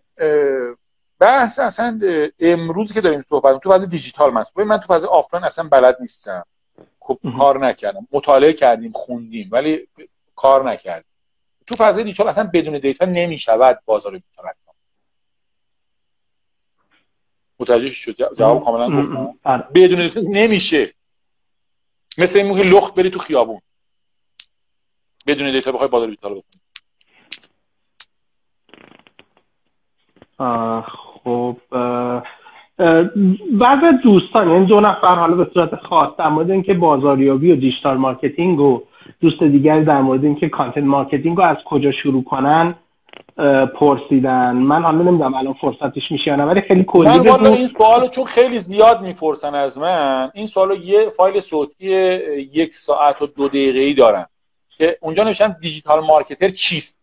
[1.20, 2.00] بحث اصلا
[2.40, 6.44] امروز که داریم صحبت تو فاز دیجیتال من من تو فاز آفلاین اصلا بلد نیستم.
[7.10, 8.08] خب کار نکردم.
[8.12, 9.88] مطالعه کردیم خوندیم ولی
[10.36, 11.12] کار نکردیم.
[11.68, 14.56] تو فاز دیجیتال اصلا بدون data نمی‌شود بازاریابی
[17.60, 19.40] متوجه شد؟ جواب کاملا گفتم.
[19.44, 19.68] آره.
[19.76, 20.90] بدون data نمیشه.
[22.18, 23.62] مثل این که لخت بری تو خیابون.
[25.28, 26.62] بدون data بخوای بازاریابی بکنی
[31.24, 31.58] خب
[33.52, 37.98] بعض دوستان یعنی دو نفر حالا به صورت خاص در مورد اینکه بازاریابی و digital
[37.98, 38.82] marketing و
[39.22, 42.76] دوست دیگری در مورد اینکه content marketing رو از کجا شروع کنن
[43.76, 44.56] پرسیدن.
[44.56, 48.60] من حالا نمی‌دونم الان فرصتش میشه نه ولی خیلی کلی من این سوالو چون خیلی
[48.60, 51.88] زیاد می‌پرسن از من این سوالو یه فایل صوتی
[52.54, 54.28] یک ساعت و دو دقیقه ای دارم
[54.78, 57.00] که اونجا نوشتم digital marketer چیست؟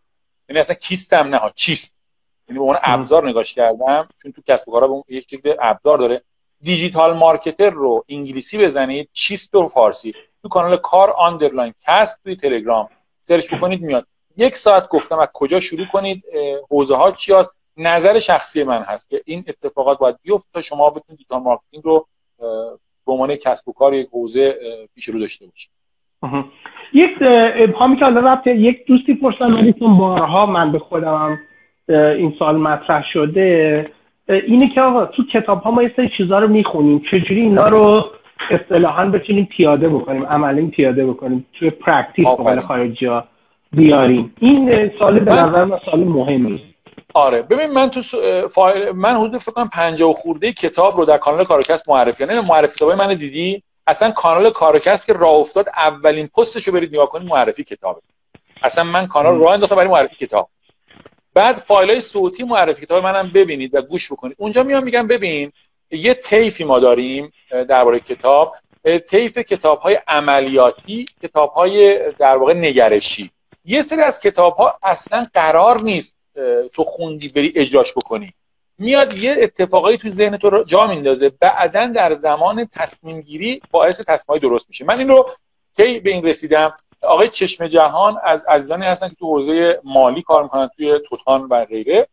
[0.49, 1.96] یعنی اصلا کیستم نه چیست؟
[2.49, 6.23] یعنی به عنوان ابزار نگاش کردم چون تو کسب و کارا یک شکل ابزار داره.
[6.61, 10.15] digital marketer رو انگلیسی بزنید چیست رو فارسی.
[10.43, 12.89] تو کانال کار آندرلاین کست توی تلگرام.
[13.23, 14.07] سرچ بکنید میاد.
[14.37, 16.25] یک ساعت گفتم از کجا شروع کنید
[16.71, 17.57] حوزه ها چی هست.
[17.77, 22.07] نظر شخصی من هست که این اتفاقات باید بیفته تا شما بتونید digital marketing رو
[23.07, 24.59] به عنوان کسب و کار یک حوزه
[24.95, 25.71] پیش رو داشته باشید.
[26.93, 27.11] یک
[27.57, 31.39] ابهامی که حالا رفت یک دوستی پرسن ولی بارها من به خودم
[31.89, 33.91] این سوال مطرح شده
[34.29, 37.03] اینه که آقا تو کتاب ها ما یه سری چیزا رو می‌خونیم.
[37.11, 38.05] چجوری اینا رو
[38.51, 43.25] اصطلاحا بتونیم پیاده بکنیم عملی پیاده بکنیم توی practice به خارجی ها
[43.73, 44.35] بیاریم.
[44.41, 46.63] این سوال به نظر من سال مهمی
[47.15, 47.43] آره.
[47.43, 48.03] ببین من تو
[48.49, 52.75] فایل من حدود فکر کنم 50 خورده کتاب رو در کانال کار_کست معرفی یعنی معرفی
[52.75, 57.65] کتابای من دیدی؟ اصلا کانال کار_کست که راه افتاد اولین پستشو برید نگاه کنید معرفی
[57.65, 58.01] کتابه.
[58.63, 60.49] اصلا من کانال راه انداختم برای معرفی کتاب.
[61.37, 64.37] بعد فایل های صوتی معرفی کتاب منم ببینید و گوش بکنید.
[64.39, 65.53] اونجا میام میگم ببین
[65.91, 68.55] یه طیفی ما داریم درباره کتاب.
[69.09, 73.31] طیف کتاب های عملیاتی کتاب های در واقع نگرشی.
[73.65, 76.17] یه سری از کتاب ها اصلا قرار نیست
[76.75, 78.35] تو خوندی بری اجراش بکنی.
[78.79, 81.29] میاد یه اتفاقایی تو ذهن تو جا میندازه.
[81.29, 84.85] بعدا در زمان تصمیم گیری باعث تصمیم درست میشه.
[84.85, 85.31] من این رو
[85.77, 86.73] کی به این رسیدم؟
[87.03, 91.65] آقای چشم جهان از عزیزانی هستن که تو حوزه مالی کار می‌کنن توی توتان و
[91.65, 92.09] غیره.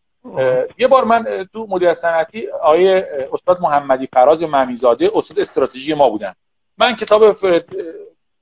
[0.77, 3.03] یه بار من تو مدیر صنعتی آقای
[3.33, 6.33] استاد محمدی فراز ممیزاده استاد استراتژی ما بودن.
[6.77, 7.65] من کتاب فرد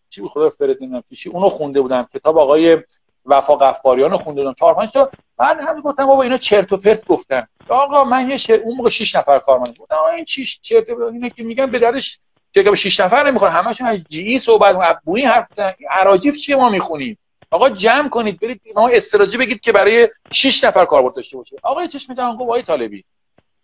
[0.10, 2.08] چی خدا فرد نمی‌دونم اونو خونده بودم.
[2.14, 2.78] کتاب آقای
[3.26, 4.54] وفا قفاریان خونده بودم.
[4.54, 5.12] چهار پنج تا.
[5.38, 7.48] بعد هم گفتم بابا اینا چرت و پرت گفتن.
[7.70, 8.54] آقا من یه شر...
[8.54, 9.98] اون موقع 6 نفر کارمند بودم.
[10.16, 12.20] این چی چرت اینا که میگن به درش
[12.54, 16.70] که به 6 نفر نمی‌خوره همشون از جی صحبت بوئی حرف بزنن اراجیف چیه ما
[16.70, 17.18] می‌خونیم؟
[17.52, 21.56] آقا جمع کنید برید ما استراتژی بگید که برای 6 نفر کاربرد داشته باشه.
[21.64, 23.06] آقا چشم جهان گفت وای طالبی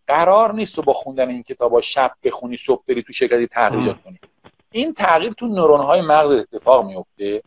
[0.08, 4.20] قرار نیست با خوندن این کتابا شب بخونی صبح بری تو شرکتی تغییرات کنی.
[4.72, 7.42] این تغییر تو نورون های مغز اتفاق میفته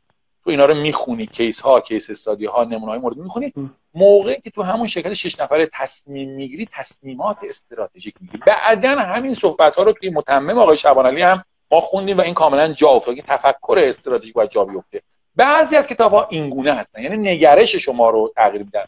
[0.45, 3.16] تو اینا رو می‌خونی کیس ها کیس استادی ها نمونه های مورد.
[3.16, 3.53] می‌خونی
[3.95, 8.43] موقعی که تو همون شرکت شش نفره تصمیم می‌گیری تصمیمات استراتژیک می‌گیری.
[8.47, 12.72] بعدا همین صحبت ها رو توی متمم آقای شبانعلی هم ما خوندیم و این کاملا
[12.72, 15.03] جا افتاد که تفکر استراتژیک باید جا بیفته.
[15.36, 18.84] بعضی از کتاب ها این گونه هستن یعنی نگرش شما رو تغییر میدن.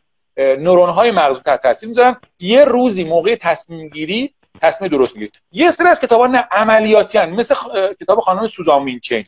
[0.63, 2.17] نورون های مغز تحت تاثیر می‌ذارن.
[2.41, 5.33] یه روزی موقع تصمیم گیری تصمیم درست می‌گیری.
[5.53, 7.31] یه سری از کتابا نه عملیاتی هن.
[7.31, 7.55] مثل
[8.01, 9.25] کتاب خانم سوزان وینچین.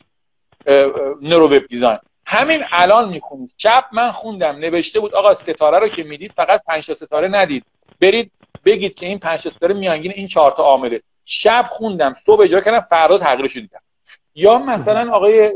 [1.21, 1.97] نورو وب دیزاین.
[2.25, 3.53] همین الان می‌خونید.
[3.57, 7.65] شب من خوندم نوشته بود آقا ستاره رو که می‌دید فقط پنج تا ستاره ندید.
[8.01, 8.31] برید
[8.65, 11.01] بگید که این پنج تا ستاره میانگین این چهار تا عامله.
[11.25, 13.81] شب خوندم صبح اجرا کردم فردا تغییرش دیدم.
[14.35, 15.51] یا مثلا آقای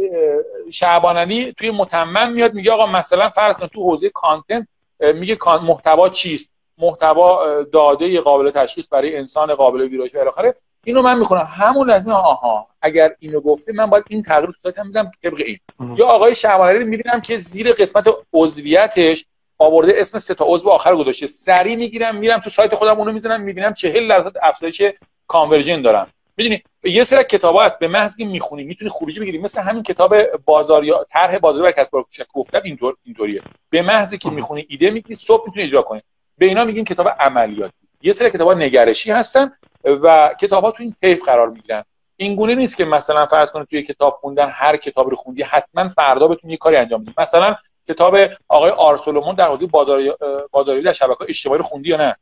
[0.72, 4.67] شعبان توی متمم میاد میگه آقا مثلا فرض کن تو حوزه کانتنت
[4.99, 10.55] میگه محتوا چیست؟ محتوا داده قابل تشخیص برای انسان قابل ویرایش و الاخره.
[10.84, 11.48] اینو من می‌خونم.
[11.50, 12.68] همون از آها.
[12.82, 15.60] اگر اینو گفته من باید این تغییر تو میدم طبق این.
[15.98, 19.26] یا آقای شعبانی می‌بینم که زیر قسمت عضویتش
[19.58, 21.28] آورده اسم سه تا عضو آخر گذاشته.
[21.28, 24.82] سری می‌گیرم میرم تو سایت خودم اونو می‌زنم می‌بینم 40 درصد افزایش
[25.28, 26.08] کانورژن دارم.
[26.38, 29.38] می‌دونی؟ یه سری کتابا هست به محض که می‌خونی می‌تونی خروجی بگیری.
[29.38, 30.16] مثل همین کتاب
[30.46, 31.92] بازار یا طرح بازار برای کسب
[32.34, 33.42] گفتم اینطور اینطوریه.
[33.70, 36.02] به محض که می‌خونی ایده می‌گیری صبح می‌تونی اجرا کنی.
[36.38, 37.74] به اینا میگیم کتاب عملیاتی.
[38.02, 39.52] یه سری کتابا نگرشی هستن.
[39.84, 41.84] و کتاب ها تو این طیف قرار می‌گیرن.
[42.16, 45.90] این گونه نیست که مثلا فرض کنید توی کتاب خوندن هر کتاب رو خوندی حتما
[45.90, 47.14] فردا بتونی یه کاری انجام بدی.
[47.18, 47.56] مثلا
[47.88, 48.18] کتاب
[48.48, 50.18] آقای آرسولومون در بازار
[50.52, 52.16] بازاریابی در شبکه‌های اجتماعی رو خوندی یا نه؟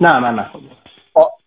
[0.00, 0.76] نه من نخوندم.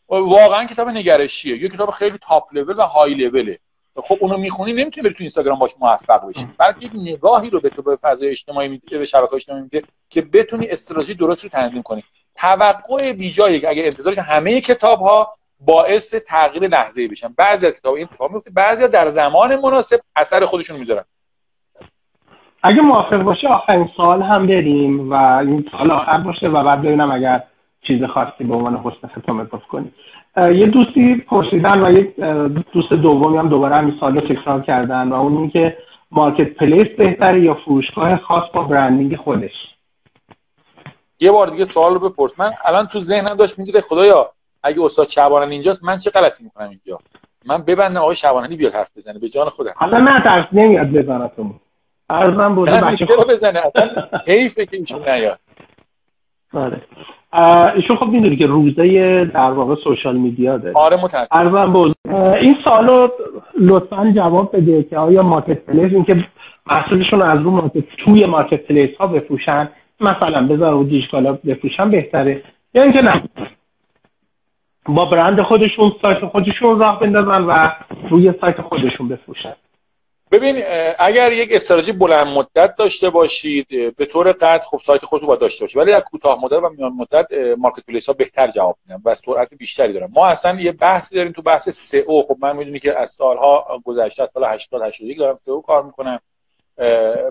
[0.09, 1.63] واقعا کتاب نگرشیه.
[1.63, 3.59] یه کتاب خیلی تاپ لول و های لوله
[4.03, 6.47] خب اونو می‌خونی نمی‌تونی بری تو اینستاگرام باش موفق بشی.
[6.57, 10.21] بلکه یک نگاهی رو به تو به فضای اجتماعی میده به شبکه‌های اجتماعی میده که
[10.21, 12.03] بتونی استراتژی درست رو تنظیم کنی.
[12.37, 15.33] توقع بیجایی که اگه انتظار که همه کتاب ها
[15.65, 17.27] باعث تغییر لحظه‌ای بشن.
[17.37, 21.03] بعضی از کتاب این اتفاق میفته بعضی در زمان مناسب اثر خودشون می‌ذارن.
[22.63, 27.11] اگه موافق باشه آخرین سال هم بریم و این سال آخر باشه و بعد ببینم
[27.11, 27.43] اگر
[27.87, 29.93] چیز خاصی به عنوان حسن ختم اضافه کنیم.
[30.37, 32.15] یه دوستی پرسیدن و یک
[32.73, 35.77] دوست دومی هم دوباره همین سال رو تکرار کردن و اون که
[36.11, 39.76] مارکت پلیس بهتره یا فروشگاه خاص با برندینگ خودش؟
[41.19, 42.39] یه بار دیگه سوال رو بپرس.
[42.39, 44.31] من الان تو ذهنم داشت میگه خدایا
[44.63, 46.99] اگه استاد شعبان اینجاست من چه غلطی می‌کنم اینجا؟
[47.45, 49.73] من ببندم آقای شعبانی بیاد حرف بزنه به جان خودم.
[49.75, 51.53] حالا نه ترس نمیاد بزنتون.
[52.09, 53.59] عرضم به بچه بزنه.
[53.59, 53.89] اصلا
[54.27, 55.39] حیفه که ایشون نیاد.
[56.53, 56.81] آره
[57.75, 60.73] ایشون خب می‌دونی که روزه در واقع social media داره.
[60.75, 61.73] آره متاسفم.
[61.73, 61.95] بود
[62.41, 63.07] این سوالو
[63.59, 66.25] لطفا جواب بده که آیا marketplace این که
[66.71, 72.43] محصولشون از رو مارکت توی marketplace ها بفروشن مثلا بازار و دیجیکالا بفروشن بهتره.
[72.73, 73.29] یا اینکه نه.
[74.85, 77.69] با برند خودشون سایت خودشون راه بندازن و
[78.09, 79.55] روی سایت خودشون بفروشن.
[80.31, 80.63] ببین
[80.99, 83.67] اگر یک استراتژی بلند مدت داشته باشید
[83.97, 86.91] به طور قطع خب سایت خودتون باید داشته باشید ولی در کوتاه مدت و میان
[86.91, 87.27] مدت
[87.57, 90.09] مارکت پلیس ها بهتر جواب میدن و سرعت بیشتری دارن.
[90.13, 92.21] ما اصلا یه بحثی داریم تو بحث سئو.
[92.21, 96.19] خب من می‌دونی که از سالها گذشته از سال 80 81 دارم سئو کار می‌کنم.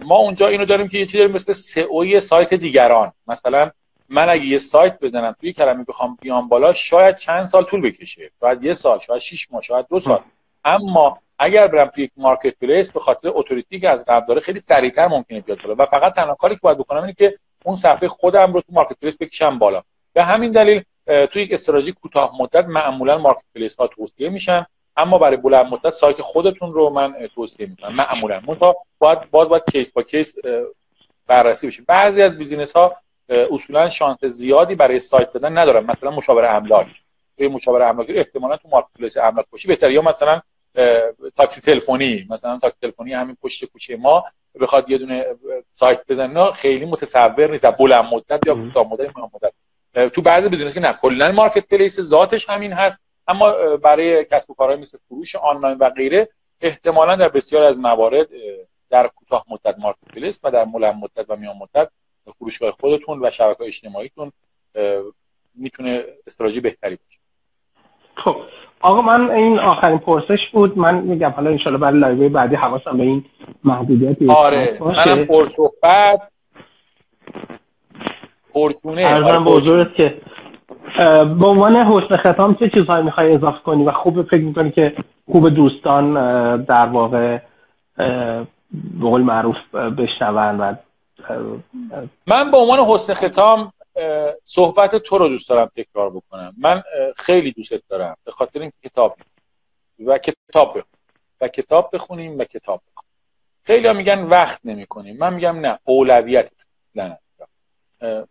[0.03, 3.13] ما اونجا اینو داریم که یه چیزی داریم مثل سئو سایت دیگران.
[3.27, 3.71] مثلا
[4.09, 8.31] من اگه یه سایت بزنم توی کلمه بخوام بیام بالا شاید چند سال طول بکشه.
[8.41, 10.21] شاید یه سال شاید 6 ماه شاید دو سال.
[10.65, 15.07] اما اگر برم توی یک marketplace به خاطر authority که از قبل داره خیلی سریعتر
[15.09, 15.75] ممکنه بیاد بالا.
[15.79, 19.17] و فقط تنها کاری که باید بکنم اینه که اون صفحه خودم رو تو marketplace
[19.21, 19.83] بکشم بالا.
[20.13, 24.67] به همین دلیل توی یک استراتژی کوتاه مدت معمولا marketplace ها توصیه میشن.
[24.97, 28.41] اما برای بلند مدت سایت خودتون رو من توصیه می‌کنم معمولا.
[28.47, 30.35] منتها باید باز باید case با case
[31.27, 32.97] بررسی بشه بعضی از business ها
[33.29, 35.85] اصولا شانس زیادی برای سایت زدن ندارن.
[35.85, 37.03] مثلا مشاور املاک.
[37.39, 39.93] توی مشاور املاک احتمالا تو marketplace املاک باشی بهتره.
[39.93, 40.41] یا مثلا
[41.37, 42.27] تاکسی تلفنی.
[42.31, 44.25] مثلا تاکسی تلفنی همین پشت کوچه ما
[44.61, 45.25] بخواد یه دونه
[45.75, 46.53] سایت بزنه.
[46.53, 47.67] خیلی متصور نیست.
[47.67, 49.53] بلند مدت یا کوتاه مدت مدت.
[50.11, 50.93] تو بعضی business که نه.
[50.93, 52.99] کلا marketplace ذاتش همین هست.
[53.29, 56.29] اما برای کسب و کارهای مثل فروش آنلاین و غیره
[56.61, 58.29] احتمالا در بسیار از موارد
[58.91, 61.89] در کوتاه مدت marketplace و در بلند مدت و میان مدت
[62.39, 64.33] فروشگاه خودتون و شبکه اجتماعیتون
[65.55, 67.19] می‌تونه استراتژی بهتری باشه.
[68.15, 68.37] خب
[68.81, 70.79] آقا من این آخرین پرسش بود.
[70.79, 73.25] من میگم حالا انشالله برای لایو بعدی حواسم به این
[73.65, 76.21] محدودیت آره منم پرصحبت
[78.55, 80.21] پرتونه ارزم به که
[81.39, 84.97] به عنوان حسن ختام چه چیزهایی می‌خوای اضافه کنی و خوب فکر می‌کنی که
[85.33, 86.15] خوب دوستان
[86.65, 87.39] در واقع
[87.97, 88.47] به
[89.01, 90.75] قول معروف بشنون و
[92.27, 93.73] من به عنوان حسن ختام
[94.45, 96.55] صحبت تو رو دوست دارم تکرار بکنم.
[96.59, 96.83] من
[97.17, 99.17] خیلی دوستت دارم به خاطر این کتاب
[100.07, 100.99] و کتاب بخون
[101.41, 103.11] و کتاب بخونیم و کتاب بخونیم.
[103.65, 106.51] خیلی میگن وقت نمی کنیم من میگم نه اولویت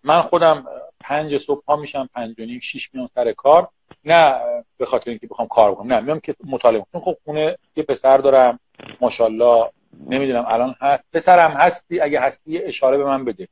[0.03, 0.66] من خودم
[1.08, 3.70] پنج صبح ها میشم پنج و نیم شیش میان سر کار.
[4.06, 4.41] نه
[4.78, 7.01] به خاطر اینکه بخوام کار بکنم نه میام که مطالعه کنم.
[7.01, 8.60] خب خونه یه پسر دارم
[9.01, 9.70] ماشاءالله
[10.08, 11.06] نمی‌دونم الان هست.
[11.14, 13.47] پسرم هستی اگه هستی اشاره به من بده.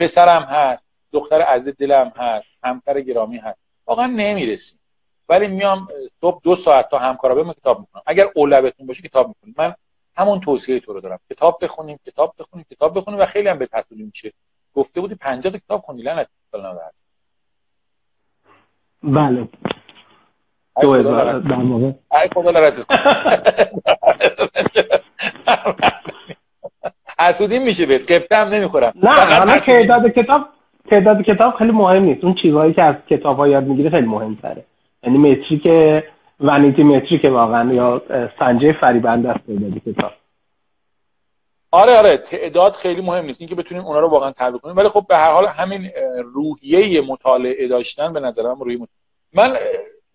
[0.00, 3.58] پسرم هست دختر عزیز دلم هست همکار گرامی هست.
[3.86, 4.78] واقعا نمی‌رسیم.
[5.28, 5.88] ولی میام
[6.20, 9.74] صبح دو ساعت تا همکارا بهم کتاب می‌کنم اگر اولویتون باشه کتاب می‌کنیم من
[10.16, 11.18] همون توصیه تو رو دارم.
[11.30, 14.32] کتاب بخونیم کتاب بخونیم کتاب بخونیم و خیلی هم به تسلی میشه.
[14.74, 16.28] گفته بودی 50 تا کتاب خوندی لعنت
[19.02, 19.48] بله.
[20.82, 21.92] دو در واقع.
[22.12, 22.86] ای خدا لعنت
[27.18, 28.12] حسودی میشه بهت.
[28.12, 28.92] قبطه هم نمی‌خورم.
[29.02, 30.48] نه حالا تعداد کتاب
[30.90, 32.24] تعداد کتاب خیلی مهم نیست.
[32.24, 34.64] اون چیزهایی که از کتاب ها یاد می‌گیره خیلی مهم تره
[35.02, 35.68] یعنی متریک
[36.40, 38.02] ونیتی متریک واقعا یا
[38.38, 40.12] سنجه فریبنده است تعداد کتاب.
[41.76, 43.40] آره آره تعداد خیلی مهم نیست.
[43.40, 44.76] اینکه بتونیم اونا رو واقعا تبدیل کنیم.
[44.76, 45.90] ولی خب به هر حال همین
[46.34, 48.88] روحیه مطالعه داشتن به نظر من روحیه
[49.32, 49.56] من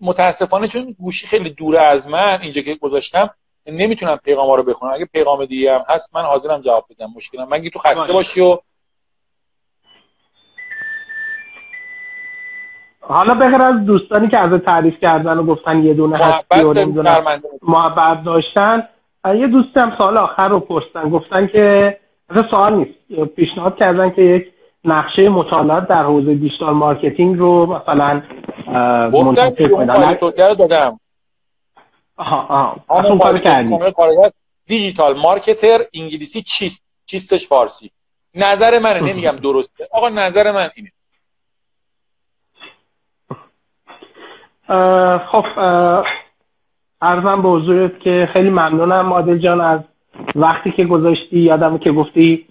[0.01, 3.29] متاسفانه چون گوشی خیلی دوره از من اینجا که گذاشتم
[3.67, 4.93] نمی‌تونم پیغام ها رو بخونم.
[4.93, 7.13] اگه پیغام دیگه هم هست من حاضرم جواب بدم.
[7.15, 7.47] مشکلم.
[7.49, 8.13] مگه تو خسته بله.
[8.13, 8.57] باشی و
[12.99, 16.73] حالا بغیر از دوستانی که از تعریف کردن و گفتن یه دونه هستی و
[17.61, 18.87] محبت داشتن.
[19.25, 21.97] یه دوستم سال آخر رو پرستن گفتن که
[22.29, 23.25] اصلا سوال نیست.
[23.35, 24.53] پیشنهاد کردن که یک
[24.85, 28.21] نقشه مطالعات در حوزه digital marketing رو مثلا
[29.13, 30.13] منتشر کنن.
[30.53, 30.99] دادم.
[32.17, 34.31] آها آها.
[34.67, 37.91] digital marketer انگلیسی چیست؟ چیستش فارسی.
[38.35, 39.87] نظر منه نمیگم درسته.
[39.91, 40.91] آقا نظر من اینه.
[45.17, 45.45] خب
[47.01, 49.79] عرضم به حضورت که خیلی ممنونم عادل جان از
[50.35, 52.45] وقتی که گذاشتی یادم که گفتی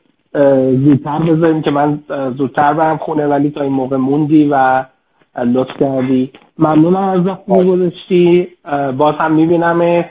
[0.84, 1.98] زودتر بذاریم که من
[2.36, 4.84] زودتر برم خونه ولی تا این موقع موندی و
[5.44, 6.32] لطف کردی.
[6.58, 8.48] ممنونم از وقتی گذاشتی.
[8.96, 10.04] باز هم می‌بینم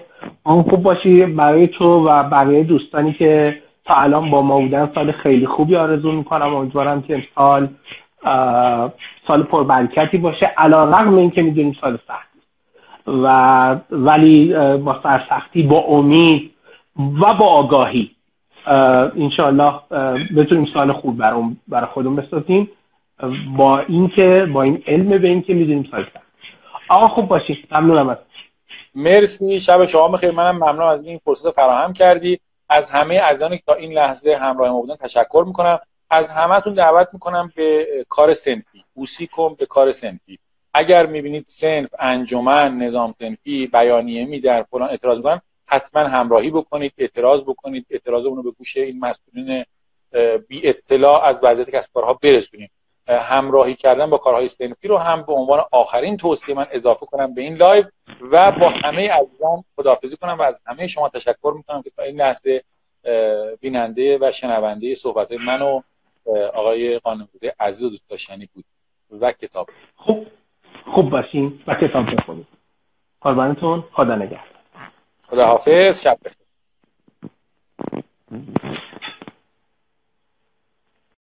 [0.43, 4.89] آن خوب باشی برای تو و بقیه دوستانی که تا الان با ما بودن.
[4.95, 6.55] سال خیلی خوبی آرزو می‌کنم.
[6.55, 7.67] امیدوارم که سال
[9.27, 10.51] سال پربرکتی باشه.
[10.57, 12.28] علا رقم این که می‌دونیم سال سخت.
[13.23, 16.51] و ولی با سرسختی با امید
[16.95, 18.11] و با آگاهی
[19.15, 19.73] انشاءالله
[20.37, 21.17] بتونیم سال خوب
[21.67, 22.71] برای خودمون بسازیم.
[23.57, 26.23] با اینکه با این علم به اینکه می‌دونیم سال سخت.
[26.89, 28.17] آقا خوب باشید ممنونم از
[28.95, 29.59] مرسی.
[29.59, 30.31] شب شما بخیر.
[30.31, 32.39] منم ممنون از این فرصت فراهم کردی.
[32.69, 35.79] از همه عزیزانی که تا این لحظه همراه ما بودن تشکر می‌کنم.
[36.09, 38.83] از همهتون دعوت می‌کنم به کار سنفی.
[38.93, 40.39] اوسی کن به کار سنفی.
[40.73, 47.43] اگر می‌بینید صنف انجمن نظام صنفی بیانیه می‌ده فلان اعتراض می‌کنن حتما همراهی بکنید اعتراض
[47.43, 49.65] بکنید اعتراض رو به گوش این مسئولین
[50.47, 52.69] بی اطلاع از وضعیت کسب و کارها برسونیم
[53.07, 57.41] همراهی کردن با کارهای صنفی رو هم به عنوان آخرین توصیه من اضافه کنم به
[57.41, 57.85] این لایو
[58.31, 62.21] و با همه عزیزان خداحافظی کنم و از همه شما تشکر می‌کنم که تا این
[62.21, 62.63] لحظه
[63.61, 65.81] بیننده و شنونده صحبت من و
[66.53, 68.65] آقای قانونگوی عزیز و دوست داشتنی بود
[69.19, 69.69] و کتاب.
[69.95, 70.27] خوب
[70.85, 72.47] خوب باشین و کتاب بخونید.
[73.21, 73.83] قربانتون.
[73.93, 74.39] خدا نگهدار.
[75.27, 76.39] خدا حافظ شب بخیر.